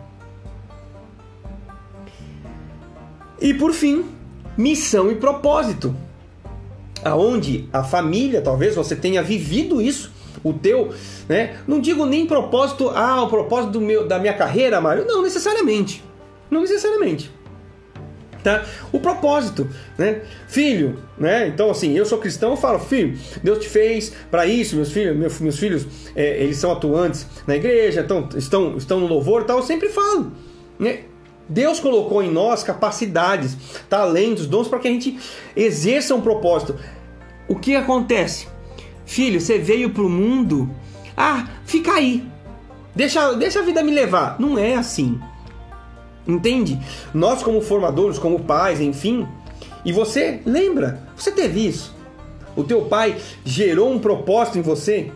[3.39, 4.07] E por fim,
[4.57, 5.95] missão e propósito.
[7.05, 10.11] Aonde a família, talvez você tenha vivido isso,
[10.43, 10.93] o teu,
[11.29, 11.59] né?
[11.67, 15.07] Não digo nem propósito, ah, o propósito do meu, da minha carreira, Mário.
[15.07, 16.05] Não necessariamente.
[16.51, 17.31] Não necessariamente.
[18.43, 18.65] Tá?
[18.91, 20.23] O propósito, né?
[20.49, 21.47] Filho, né?
[21.47, 25.17] Então assim, eu sou cristão, eu falo, filho, Deus te fez para isso, meus filhos,
[25.17, 25.87] meus, meus filhos,
[26.17, 29.59] é, eles são atuantes na igreja, então, estão, estão no louvor, tal.
[29.59, 30.33] Eu sempre falo,
[30.77, 31.05] né?
[31.49, 33.57] Deus colocou em nós capacidades,
[33.89, 35.19] talentos, dons para que a gente
[35.55, 36.77] exerça um propósito.
[37.47, 38.49] O que acontece?
[39.13, 40.71] Filho, você veio para o mundo.
[41.15, 42.27] Ah, fica aí.
[42.97, 44.41] Deixa, deixa a vida me levar.
[44.41, 45.21] Não é assim.
[46.27, 46.81] Entende?
[47.13, 49.29] Nós, como formadores, como pais, enfim.
[49.85, 51.95] E você lembra, você teve isso.
[52.57, 55.13] O teu pai gerou um propósito em você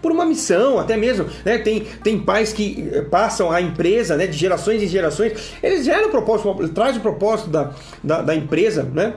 [0.00, 1.26] por uma missão, até mesmo.
[1.44, 1.58] Né?
[1.58, 5.52] Tem, tem pais que eh, passam a empresa né, de gerações em gerações.
[5.60, 7.72] Eles geram o propósito, traz o propósito da,
[8.04, 9.14] da, da empresa, né?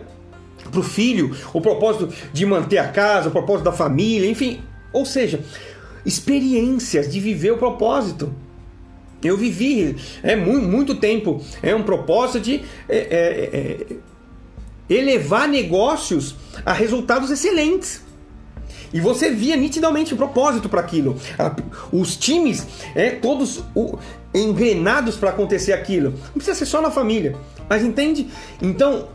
[0.69, 4.61] Para o filho, o propósito de manter a casa, o propósito da família, enfim.
[4.91, 5.41] Ou seja,
[6.05, 8.33] experiências de viver o propósito.
[9.23, 16.35] Eu vivi é muito, muito tempo é um propósito de é, é, é, elevar negócios
[16.65, 18.03] a resultados excelentes.
[18.93, 21.19] E você via nitidamente o propósito para aquilo.
[21.91, 23.97] Os times, é, todos o,
[24.33, 26.11] engrenados para acontecer aquilo.
[26.11, 27.35] Não precisa ser só na família.
[27.67, 28.27] Mas entende?
[28.61, 29.09] Então,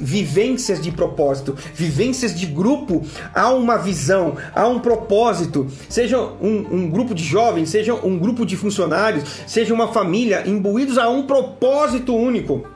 [0.00, 3.04] vivências de propósito, vivências de grupo,
[3.34, 8.44] há uma visão, há um propósito, seja um, um, grupo de jovens, seja um grupo
[8.44, 12.66] de funcionários, seja uma família, imbuídos a um propósito único.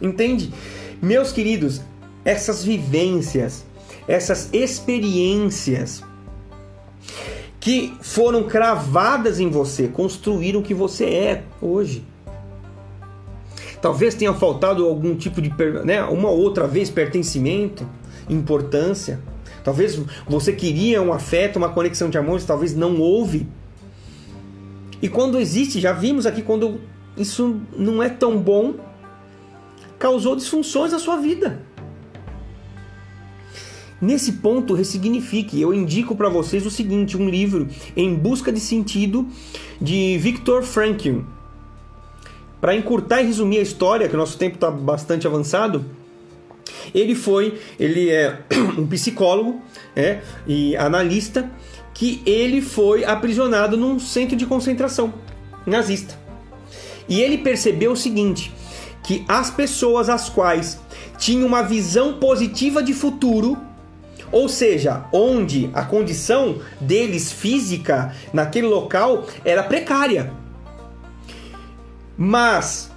[0.00, 0.52] Entende?
[1.00, 1.80] Meus queridos,
[2.24, 3.64] essas vivências,
[4.08, 6.02] essas experiências
[7.60, 12.04] que foram cravadas em você, construíram o que você é hoje.
[13.84, 15.52] Talvez tenha faltado algum tipo de,
[15.84, 17.86] né, uma outra vez pertencimento,
[18.30, 19.20] importância.
[19.62, 23.46] Talvez você queria um afeto, uma conexão de amor, talvez não houve.
[25.02, 26.80] E quando existe, já vimos aqui quando
[27.14, 28.76] isso não é tão bom,
[29.98, 31.60] causou disfunções na sua vida.
[34.00, 35.60] Nesse ponto, ressignifique.
[35.60, 39.28] Eu indico para vocês o seguinte: um livro Em Busca de Sentido
[39.78, 41.33] de Viktor Frankl.
[42.64, 45.84] Para encurtar e resumir a história, que o nosso tempo está bastante avançado,
[46.94, 48.38] ele foi, ele é
[48.78, 49.60] um psicólogo
[49.94, 51.50] é, e analista
[51.92, 55.12] que ele foi aprisionado num centro de concentração
[55.66, 56.18] nazista.
[57.06, 58.50] E ele percebeu o seguinte,
[59.02, 60.80] que as pessoas as quais
[61.18, 63.58] tinham uma visão positiva de futuro,
[64.32, 70.32] ou seja, onde a condição deles física naquele local era precária,
[72.16, 72.90] mas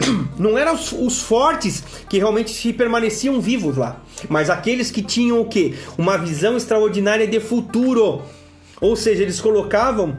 [0.38, 5.40] não eram os, os, fortes que realmente se permaneciam vivos lá, mas aqueles que tinham
[5.40, 5.74] o que?
[5.96, 8.22] Uma visão extraordinária de futuro.
[8.80, 10.16] Ou seja, eles colocavam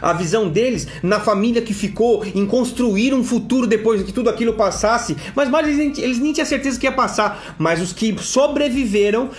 [0.00, 4.52] a visão deles na família que ficou, em construir um futuro depois que tudo aquilo
[4.54, 5.16] passasse.
[5.34, 7.56] Mas, mas eles, eles nem tinham certeza que ia passar.
[7.58, 9.30] Mas os que sobreviveram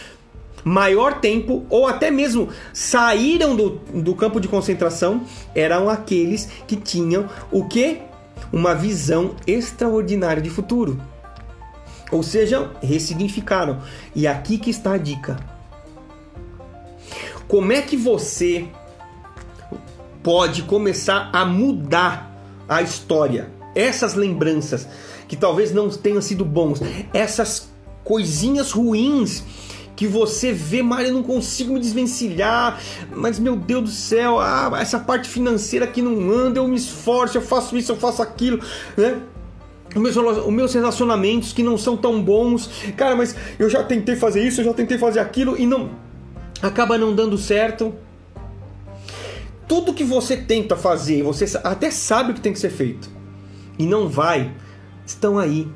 [0.64, 5.24] maior tempo, ou até mesmo saíram do, do campo de concentração,
[5.54, 8.00] eram aqueles que tinham o que?
[8.52, 11.00] Uma visão extraordinária de futuro.
[12.12, 13.82] Ou seja, ressignificaram.
[14.16, 15.38] E aqui que está a dica.
[17.48, 18.68] Como é que você
[20.22, 22.32] pode começar a mudar
[22.68, 23.50] a história?
[23.76, 24.88] Essas lembranças
[25.28, 26.80] que talvez não tenham sido bons,
[27.14, 27.70] essas
[28.04, 29.44] coisinhas ruins
[29.96, 34.72] que você vê, Maria, eu não consigo me desvencilhar, mas meu Deus do céu, ah,
[34.80, 38.60] essa parte financeira que não anda, eu me esforço, eu faço isso, eu faço aquilo,
[38.98, 39.22] né?
[39.96, 42.68] Os meus, os meus relacionamentos que não são tão bons,
[42.98, 45.92] cara, mas eu já tentei fazer isso, eu já tentei fazer aquilo e não
[46.62, 47.94] acaba não dando certo.
[49.68, 53.10] Tudo que você tenta fazer, você até sabe o que tem que ser feito
[53.78, 54.52] e não vai,
[55.06, 55.68] estão aí.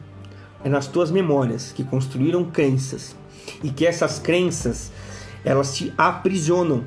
[0.64, 3.15] É nas tuas memórias que construíram crenças
[3.63, 4.91] e que essas crenças
[5.43, 6.83] elas te aprisionam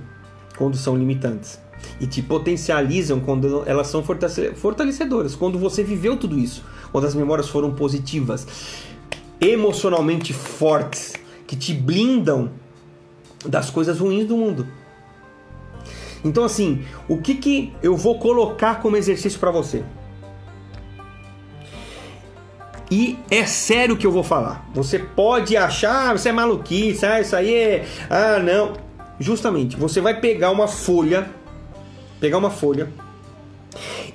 [0.56, 1.58] quando são limitantes
[1.98, 6.62] e te potencializam quando elas são fortalecedoras, quando você viveu tudo isso,
[6.92, 8.46] quando as memórias foram positivas,
[9.40, 11.14] emocionalmente fortes,
[11.46, 12.52] que te blindam
[13.46, 14.66] das coisas ruins do mundo.
[16.22, 19.82] Então assim, o que que eu vou colocar como exercício para você?
[22.90, 24.68] E é sério que eu vou falar.
[24.74, 27.86] Você pode achar, ah, você é maluquice, ah, isso aí é.
[28.10, 28.72] Ah, não.
[29.20, 31.30] Justamente, você vai pegar uma folha,
[32.18, 32.88] pegar uma folha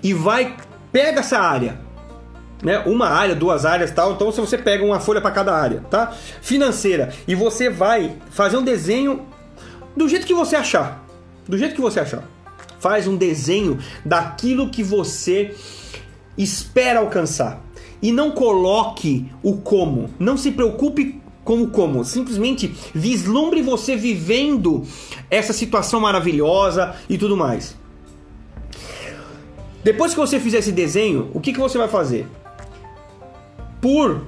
[0.04, 0.58] e vai.
[0.92, 1.80] Pega essa área,
[2.64, 2.80] né?
[2.80, 4.14] Uma área, duas áreas tal.
[4.14, 6.14] Então, se você pega uma folha para cada área, tá?
[6.42, 7.14] Financeira.
[7.28, 9.26] E você vai fazer um desenho
[9.96, 11.06] do jeito que você achar.
[11.48, 12.24] Do jeito que você achar.
[12.80, 15.54] Faz um desenho daquilo que você
[16.38, 17.65] espera alcançar
[18.02, 20.10] e não coloque o como.
[20.20, 22.04] Não se preocupe com o como.
[22.04, 24.84] Simplesmente vislumbre você vivendo
[25.30, 27.78] essa situação maravilhosa e tudo mais.
[29.84, 32.28] Depois que você fizer esse desenho, o que, que você vai fazer?
[33.80, 34.24] Por.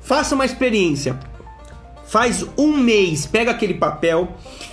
[0.00, 1.18] Faça uma experiência.
[2.06, 4.28] Faz um mês, pega aquele papel,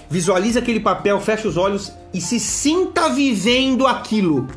[0.09, 4.47] visualiza aquele papel, fecha os olhos e se sinta vivendo aquilo.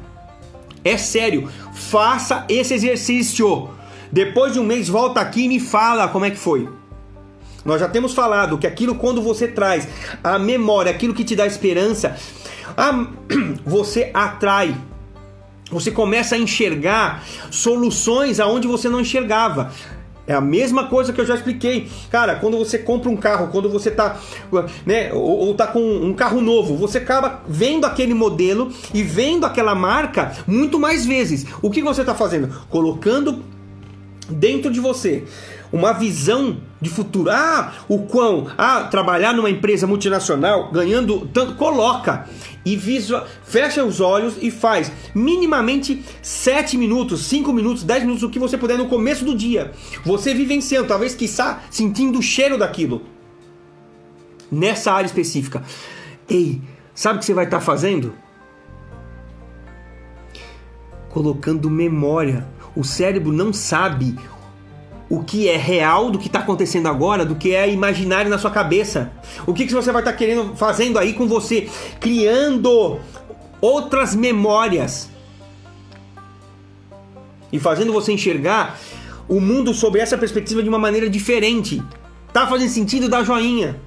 [0.85, 3.71] É sério, faça esse exercício.
[4.11, 6.69] Depois de um mês, volta aqui e me fala como é que foi.
[7.65, 9.87] Nós já temos falado que aquilo quando você traz
[10.23, 12.17] a memória, aquilo que te dá esperança,
[12.77, 13.07] a,
[13.65, 14.75] você atrai.
[15.71, 19.71] Você começa a enxergar soluções aonde você não enxergava.
[20.29, 21.89] É a mesma coisa que eu já expliquei.
[22.11, 24.21] Cara, quando você compra um carro, quando você tá,
[24.85, 29.47] né, ou, ou tá com um carro novo, você acaba vendo aquele modelo e vendo
[29.47, 31.47] aquela marca muito mais vezes.
[31.63, 32.55] O que você está fazendo?
[32.69, 33.43] Colocando
[34.29, 35.25] dentro de você
[35.73, 37.31] uma visão de futuro.
[37.31, 38.47] Ah, o quão?
[38.57, 41.55] Ah, trabalhar numa empresa multinacional ganhando tanto.
[41.55, 42.27] Coloca
[42.65, 48.31] e visual, fecha os olhos e faz minimamente 7 minutos, 5 minutos, 10 minutos, o
[48.31, 49.73] que você puder no começo do dia.
[50.05, 53.03] Você vivenciando, talvez, quiçá, sentindo o cheiro daquilo.
[54.51, 55.63] Nessa área específica.
[56.29, 56.61] Ei,
[56.95, 58.15] sabe o que você vai estar fazendo?
[61.09, 62.47] Colocando memória.
[62.77, 64.17] O cérebro não sabe
[65.11, 68.51] o que é real do que está acontecendo agora, do que é imaginário na sua
[68.51, 69.11] cabeça.
[69.47, 71.69] O que, que você vai estar tá querendo fazendo aí com você,
[71.99, 72.99] criando
[73.61, 75.09] outras memórias
[77.53, 78.79] e fazendo você enxergar
[79.29, 81.83] o mundo sob essa perspectiva de uma maneira diferente.
[82.33, 83.09] Tá fazendo sentido?
[83.09, 83.81] Dá joinha.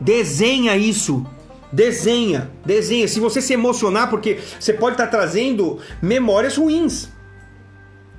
[0.00, 1.26] Desenha isso.
[1.72, 3.08] Desenha, desenha.
[3.08, 7.08] Se você se emocionar, porque você pode estar tá trazendo memórias ruins.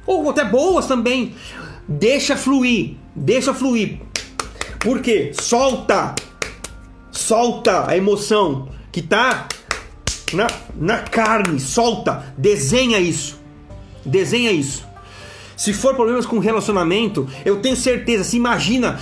[0.05, 1.35] Ou até boas também.
[1.87, 3.99] Deixa fluir, deixa fluir.
[4.79, 5.31] Por quê?
[5.33, 6.13] Solta,
[7.11, 9.47] solta a emoção que tá
[10.33, 13.39] na, na carne, solta, desenha isso,
[14.05, 14.85] desenha isso.
[15.55, 18.99] Se for problemas com relacionamento, eu tenho certeza, se imagina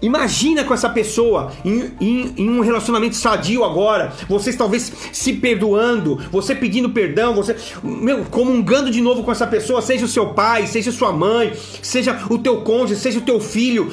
[0.00, 6.18] Imagina com essa pessoa em, em, em, um relacionamento sadio agora, vocês talvez se perdoando,
[6.30, 10.66] você pedindo perdão, você meu, comungando de novo com essa pessoa, seja o seu pai,
[10.66, 13.92] seja sua mãe, seja o teu cônjuge, seja o teu filho.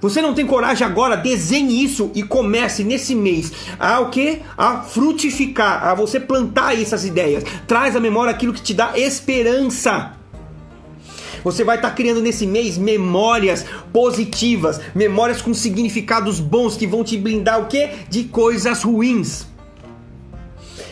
[0.00, 4.40] Você não tem coragem agora, desenhe isso e comece nesse mês a o que?
[4.56, 7.44] A frutificar, a você plantar essas ideias.
[7.66, 10.19] Traz à memória aquilo que te dá esperança.
[11.44, 17.02] Você vai estar tá criando nesse mês memórias positivas, memórias com significados bons que vão
[17.02, 17.90] te blindar o quê?
[18.08, 19.46] De coisas ruins.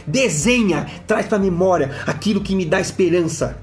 [0.07, 3.59] Desenha, traz para memória aquilo que me dá esperança.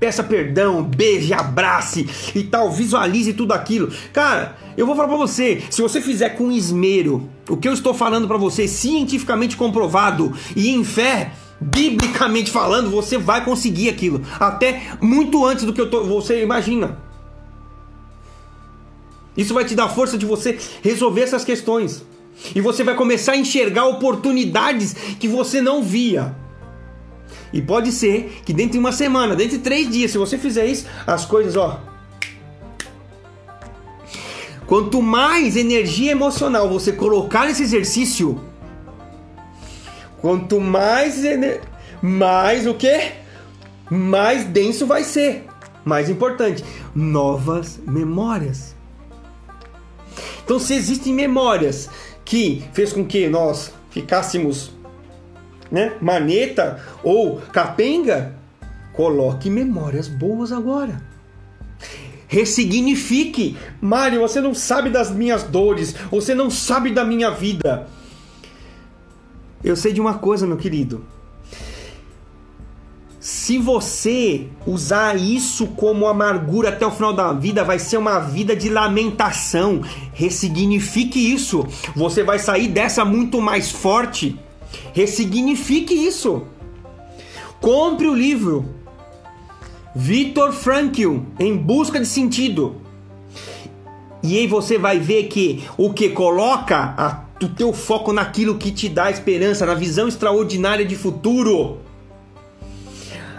[0.00, 3.92] Peça perdão, beije, abrace e tal, visualize tudo aquilo.
[4.12, 7.92] Cara, eu vou falar para você, se você fizer com esmero o que eu estou
[7.92, 14.22] falando para você, cientificamente comprovado e em fé, biblicamente falando, você vai conseguir aquilo.
[14.38, 16.98] Até muito antes do que tô, você imagina.
[19.36, 22.04] Isso vai te dar força de você resolver essas questões.
[22.54, 26.34] E você vai começar a enxergar oportunidades que você não via.
[27.52, 30.66] E pode ser que dentro de uma semana, dentro de três dias, se você fizer
[30.66, 31.80] isso, as coisas, ó.
[34.66, 38.38] Quanto mais energia emocional você colocar nesse exercício,
[40.20, 41.22] Quanto mais
[42.02, 43.12] mais o que?
[43.90, 45.46] Mais denso vai ser.
[45.84, 46.64] Mais importante,
[46.94, 48.76] novas memórias.
[50.44, 51.88] Então, se existem memórias
[52.24, 54.72] que fez com que nós ficássemos,
[55.70, 58.34] né, maneta ou capenga,
[58.92, 61.00] coloque memórias boas agora.
[62.26, 63.56] Ressignifique.
[63.80, 67.86] Mário, você não sabe das minhas dores, você não sabe da minha vida.
[69.62, 71.04] Eu sei de uma coisa, meu querido.
[73.20, 78.54] Se você usar isso como amargura até o final da vida, vai ser uma vida
[78.54, 79.82] de lamentação.
[80.12, 81.66] Ressignifique isso.
[81.96, 84.38] Você vai sair dessa muito mais forte.
[84.94, 86.44] Ressignifique isso.
[87.60, 88.66] Compre o livro
[89.94, 92.76] Victor Frankl, Em Busca de Sentido.
[94.22, 97.10] E aí você vai ver que o que coloca a
[97.42, 101.78] o teu foco naquilo que te dá esperança, na visão extraordinária de futuro.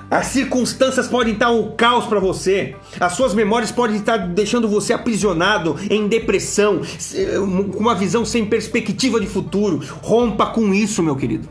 [0.10, 2.76] As circunstâncias podem estar um caos para você.
[3.00, 6.82] As suas memórias podem estar deixando você aprisionado em depressão,
[7.72, 9.82] com uma visão sem perspectiva de futuro.
[10.02, 11.48] Rompa com isso, meu querido.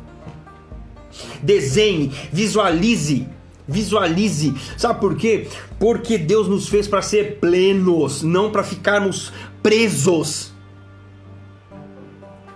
[1.41, 3.29] Desenhe, visualize,
[3.67, 4.53] visualize.
[4.77, 5.47] Sabe por quê?
[5.79, 10.53] Porque Deus nos fez para ser plenos, não para ficarmos presos.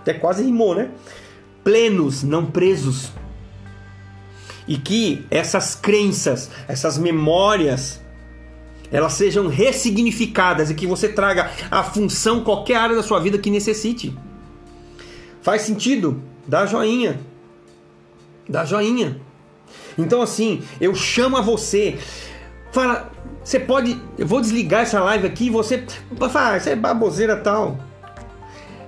[0.03, 0.91] Até quase rimou, né?
[1.63, 3.13] Plenos, não presos.
[4.67, 8.01] E que essas crenças, essas memórias,
[8.91, 13.49] elas sejam ressignificadas e que você traga a função qualquer área da sua vida que
[13.49, 14.13] necessite.
[15.41, 16.21] Faz sentido?
[16.45, 17.19] Dá joinha.
[18.47, 19.21] Dá joinha.
[19.97, 21.97] Então assim, eu chamo a você.
[22.73, 23.09] Fala,
[23.41, 25.85] você pode, eu vou desligar essa live aqui você
[26.17, 27.92] fala, ah, isso é baboseira tal.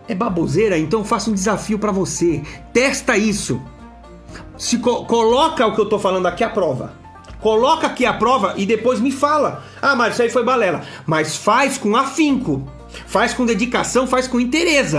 [0.07, 0.77] É baboseira?
[0.77, 2.43] Então faça um desafio para você.
[2.71, 3.61] Testa isso.
[4.57, 6.93] Se co coloca o que eu tô falando aqui à prova.
[7.39, 9.63] Coloca aqui a prova e depois me fala.
[9.81, 10.83] Ah, mas isso aí foi balela.
[11.05, 12.67] Mas faz com afinco.
[13.07, 14.97] Faz com dedicação, faz com interesse.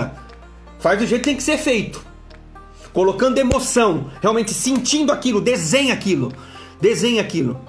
[0.78, 2.04] Faz do jeito que tem que ser feito.
[2.92, 6.32] Colocando emoção, realmente sentindo aquilo, desenha aquilo.
[6.80, 7.60] Desenha aquilo.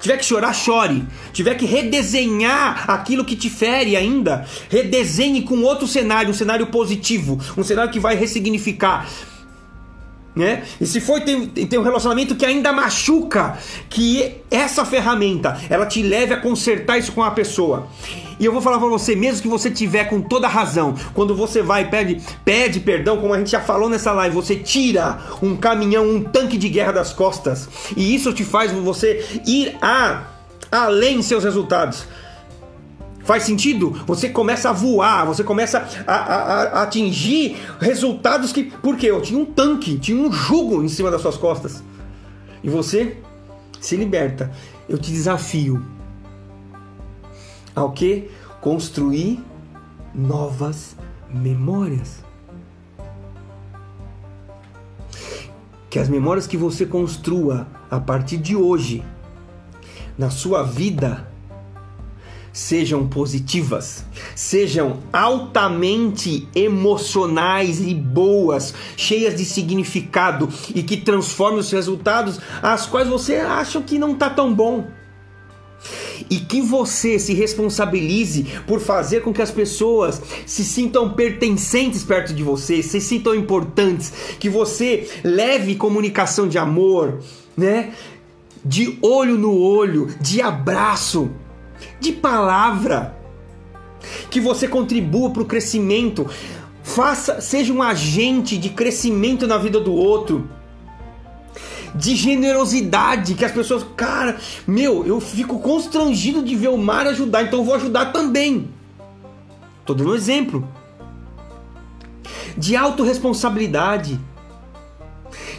[0.00, 1.04] Tiver que chorar, chore.
[1.32, 7.40] Tiver que redesenhar aquilo que te fere ainda, redesenhe com outro cenário, um cenário positivo,
[7.56, 9.08] um cenário que vai ressignificar.
[10.36, 10.64] Né?
[10.78, 13.56] E se for tem um relacionamento que ainda machuca,
[13.88, 17.88] que essa ferramenta ela te leve a consertar isso com a pessoa.
[18.38, 21.62] E eu vou falar para você, mesmo que você tiver com toda razão, quando você
[21.62, 25.56] vai e pede, pede perdão, como a gente já falou nessa live, você tira um
[25.56, 30.24] caminhão, um tanque de guerra das costas, e isso te faz você ir a
[30.70, 32.06] além seus resultados.
[33.26, 33.90] Faz sentido?
[34.06, 38.62] Você começa a voar, você começa a, a, a, atingir resultados que.
[38.62, 39.10] Por quê?
[39.10, 41.82] Eu tinha um tanque, tinha um jugo em cima das suas costas.
[42.62, 43.16] E você
[43.80, 44.52] se liberta.
[44.88, 45.84] Eu te desafio
[47.74, 48.30] ao que?
[48.60, 49.42] Construir
[50.14, 50.96] novas
[51.28, 52.24] memórias.
[55.90, 59.04] Que as memórias que você construa a partir de hoje
[60.16, 61.26] na sua vida
[62.56, 64.02] sejam positivas,
[64.34, 73.08] sejam altamente emocionais e boas, cheias de significado e que transformem os resultados as quais
[73.08, 74.86] você acha que não está tão bom
[76.30, 82.32] e que você se responsabilize por fazer com que as pessoas se sintam pertencentes perto
[82.32, 84.10] de você, se sintam importantes,
[84.40, 87.18] que você leve comunicação de amor,
[87.54, 87.92] né?
[88.64, 91.30] De olho no olho, de abraço,
[92.00, 93.16] de palavra,
[94.30, 96.28] que você contribua para o crescimento,
[96.82, 100.48] faça, seja um agente de crescimento na vida do outro
[101.96, 104.36] de generosidade, que as pessoas, cara,
[104.66, 108.68] meu, eu fico constrangido de ver o mar ajudar, então vou ajudar também.
[109.84, 110.68] Tô dando um exemplo.
[112.56, 114.20] De autorresponsabilidade.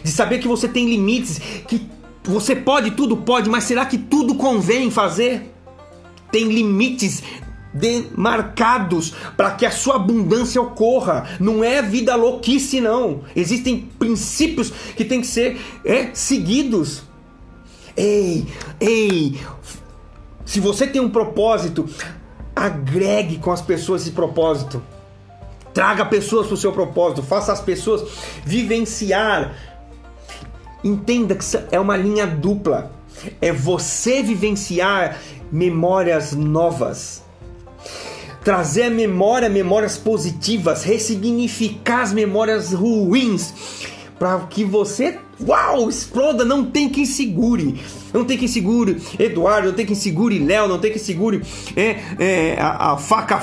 [0.02, 1.88] De saber que você tem limites, que
[2.22, 5.54] você pode tudo, pode, mas será que tudo convém fazer?
[6.30, 7.22] Tem limites
[7.72, 11.28] demarcados para que a sua abundância ocorra.
[11.38, 13.22] Não é vida louquice, não.
[13.34, 17.02] Existem princípios que têm que ser é, seguidos.
[17.96, 18.46] Ei,
[18.80, 19.38] ei,
[20.44, 21.88] se você tem um propósito,
[22.54, 24.82] agregue com as pessoas esse propósito.
[25.74, 28.02] Traga pessoas para o seu propósito, faça as pessoas
[28.44, 29.54] vivenciar.
[30.82, 32.92] Entenda que é uma linha dupla.
[33.40, 35.18] É você vivenciar
[35.50, 37.22] memórias novas
[38.48, 43.52] trazer à memória memórias positivas, ressignificar as memórias ruins,
[44.18, 47.78] para que você, uau, exploda, não tem quem segure.
[48.10, 51.42] Não tem quem segure Eduardo, não tem quem segure Léo, não tem quem segure
[51.76, 53.38] é, é, a, a faca,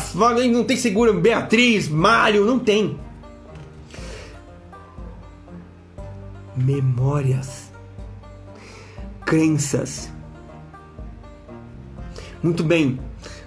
[0.51, 2.97] não tem segura Beatriz, Mário, não tem.
[6.57, 7.71] Memórias,
[9.23, 10.14] crenças.
[12.45, 12.99] Muito bem,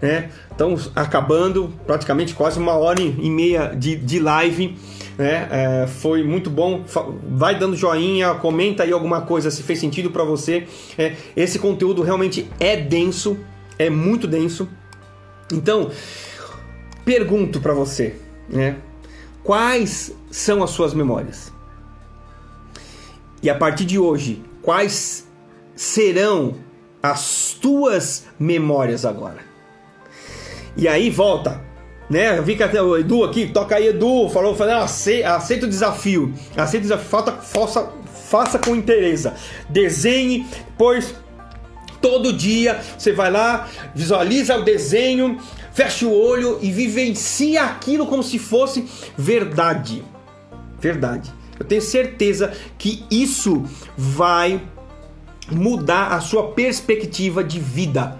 [0.02, 0.28] né?
[0.50, 4.76] Estamos acabando praticamente quase uma hora e meia de, de live.
[5.16, 5.48] Né?
[5.52, 6.84] É, foi muito bom.
[7.30, 10.66] Vai dando joinha, comenta aí alguma coisa se fez sentido para você.
[10.98, 13.38] É, esse conteúdo realmente é denso,
[13.78, 14.68] é muito denso.
[15.52, 15.92] Então,
[17.04, 18.16] pergunto para você,
[18.48, 18.78] né?
[19.44, 21.52] Quais são as suas memórias?
[23.40, 25.24] E a partir de hoje, quais
[25.76, 26.66] serão
[27.02, 29.38] as tuas memórias agora?
[30.76, 31.60] E aí volta.
[32.08, 32.38] Né?
[32.38, 35.68] Eu vi que até o Edu aqui, toca aí, Edu, falou, falou aceita, aceita o
[35.68, 36.32] desafio.
[36.56, 37.92] Aceita o desafio, falta, faça,
[38.28, 39.30] faça com interesse.
[39.68, 40.46] Desenhe,
[40.78, 41.14] pois
[42.00, 45.38] todo dia você vai lá, visualiza o desenho,
[45.72, 50.02] fecha o olho e vivencia aquilo como se fosse verdade.
[50.80, 51.32] Verdade.
[51.58, 53.64] Eu tenho certeza que isso
[53.96, 54.62] vai
[55.50, 58.16] mudar a sua perspectiva de vida.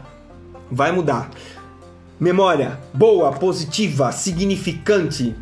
[0.71, 1.31] Vai mudar.
[2.19, 5.35] Memória boa, positiva, significante.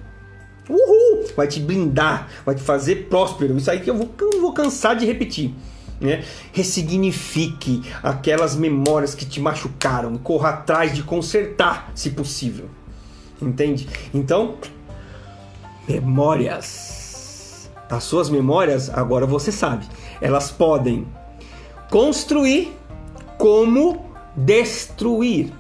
[0.69, 1.27] Uhul!
[1.37, 3.57] Vai te blindar, vai te fazer próspero.
[3.57, 5.55] Isso aí que eu vou, eu vou cansar de repetir.
[6.01, 6.25] Né?
[6.53, 10.17] Ressignifique aquelas memórias que te machucaram.
[10.19, 12.69] Corra atrás de consertar, se possível.
[13.41, 13.89] Entende?
[14.13, 14.57] Então,
[15.89, 17.71] memórias.
[17.89, 19.87] As suas memórias, agora você sabe,
[20.21, 21.07] elas podem
[21.91, 22.73] construir
[23.39, 24.07] como
[24.37, 25.53] destruir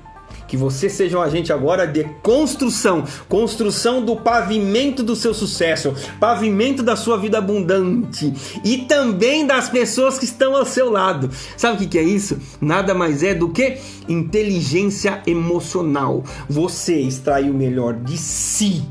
[0.46, 6.82] que você seja um agente agora de construção, construção do pavimento do seu sucesso, pavimento
[6.82, 8.32] da sua vida abundante
[8.64, 11.30] e também das pessoas que estão ao seu lado.
[11.56, 12.38] Sabe o que é isso?
[12.60, 13.78] Nada mais é do que
[14.08, 16.22] inteligência emocional.
[16.48, 18.82] Você extrair o melhor de si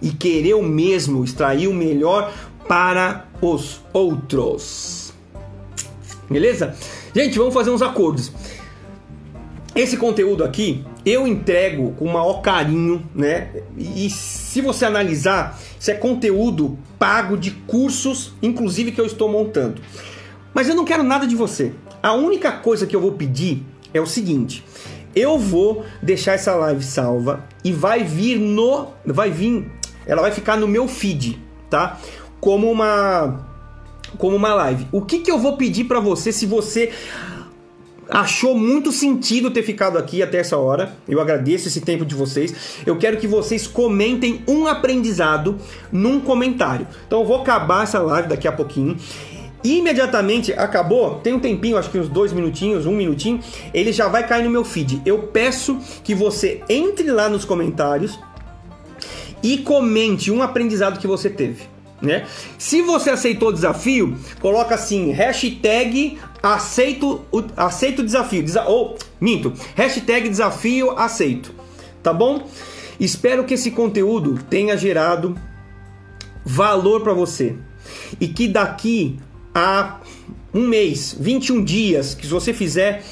[0.00, 2.32] e querer o mesmo, extrair o melhor
[2.68, 5.01] para os outros.
[6.30, 6.74] Beleza?
[7.14, 8.32] Gente, vamos fazer uns acordos.
[9.74, 13.50] Esse conteúdo aqui eu entrego com o maior carinho, né?
[13.76, 19.80] E se você analisar, isso é conteúdo pago de cursos, inclusive que eu estou montando.
[20.52, 21.72] Mas eu não quero nada de você.
[22.02, 24.62] A única coisa que eu vou pedir é o seguinte:
[25.16, 29.70] eu vou deixar essa live salva e vai vir no, vai vir,
[30.06, 31.40] ela vai ficar no meu feed,
[31.70, 31.98] tá?
[32.40, 33.51] Como uma
[34.18, 34.86] como uma live.
[34.92, 36.92] O que que eu vou pedir para você se você
[38.12, 40.94] achou muito sentido ter ficado aqui até essa hora.
[41.08, 42.54] Eu agradeço esse tempo de vocês.
[42.84, 45.56] Eu quero que vocês comentem um aprendizado
[45.90, 46.86] num comentário.
[47.06, 48.96] Então eu vou acabar essa live daqui a pouquinho.
[49.64, 53.38] Imediatamente acabou, tem um tempinho, acho que uns dois minutinhos, um minutinho,
[53.72, 55.00] ele já vai cair no meu feed.
[55.06, 58.18] Eu peço que você entre lá nos comentários
[59.40, 61.70] e comente um aprendizado que você teve.
[62.02, 62.26] Né?
[62.58, 68.42] Se você aceitou o desafio, coloca assim, hashtag aceito o, aceito desafio.
[68.42, 71.54] Desa, ou, minto, hashtag desafio aceito.
[72.02, 72.48] Tá bom?
[72.98, 75.38] Espero que esse conteúdo tenha gerado
[76.44, 77.54] valor para você.
[78.20, 79.18] E que daqui
[79.54, 80.00] a
[80.52, 83.04] um mês, 21 dias, que se você fizer,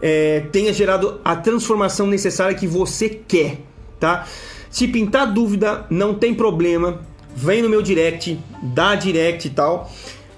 [0.00, 3.58] é, tenha gerado a transformação necessária que você quer,
[3.98, 4.26] tá?
[4.70, 7.00] Se pintar dúvida, não tem problema
[7.36, 9.90] vem no meu direct, dá direct e tal.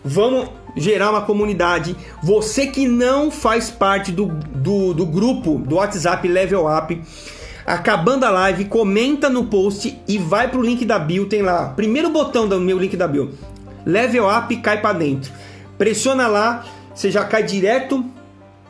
[0.04, 1.96] Vamos gerar uma comunidade.
[2.22, 7.00] Você que não faz parte do, do, do grupo do WhatsApp Level Up,
[7.64, 11.26] acabando a live, comenta no post e vai pro link da bio.
[11.26, 13.32] Tem lá, primeiro botão do meu link da bio.
[13.86, 15.32] Level Up cai para dentro.
[15.76, 16.64] Pressiona lá,
[16.94, 18.04] você já cai direto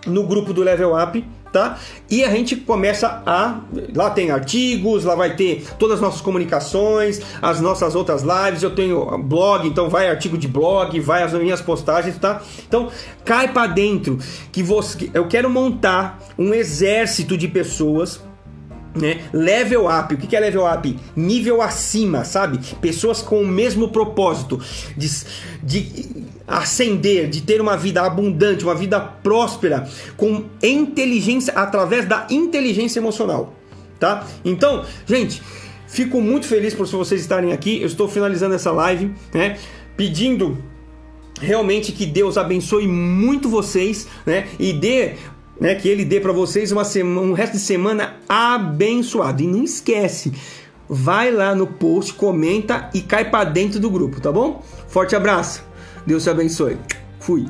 [0.06, 1.24] no grupo do Level Up
[1.58, 1.76] tá?
[2.08, 3.60] E a gente começa a.
[3.94, 8.62] Lá tem artigos, lá vai ter todas as nossas comunicações, as nossas outras lives.
[8.62, 12.40] Eu tenho blog, então vai artigo de blog, vai as minhas postagens, tá?
[12.66, 12.90] Então
[13.24, 14.18] cai para dentro
[14.52, 15.10] que você.
[15.12, 18.20] Eu quero montar um exército de pessoas
[18.94, 19.20] né?
[19.32, 20.98] Level up, o que é level up?
[21.14, 22.58] Nível acima, sabe?
[22.80, 24.60] Pessoas com o mesmo propósito
[24.96, 25.08] de,
[25.62, 32.98] de ascender, de ter uma vida abundante, uma vida próspera, com inteligência, através da inteligência
[32.98, 33.54] emocional,
[34.00, 34.26] tá?
[34.42, 35.42] Então, gente,
[35.86, 37.80] fico muito feliz por vocês estarem aqui.
[37.80, 39.58] Eu estou finalizando essa live, né?
[39.96, 40.56] Pedindo
[41.40, 44.48] realmente que Deus abençoe muito vocês, né?
[44.58, 45.16] E dê
[45.60, 49.42] né, que ele dê para vocês uma semana, um resto de semana abençoado.
[49.42, 50.32] E não esquece,
[50.88, 54.64] vai lá no post, comenta e cai para dentro do grupo, tá bom?
[54.88, 55.67] Forte abraço.
[56.06, 56.78] Deus te abençoe.
[57.20, 57.46] Fui.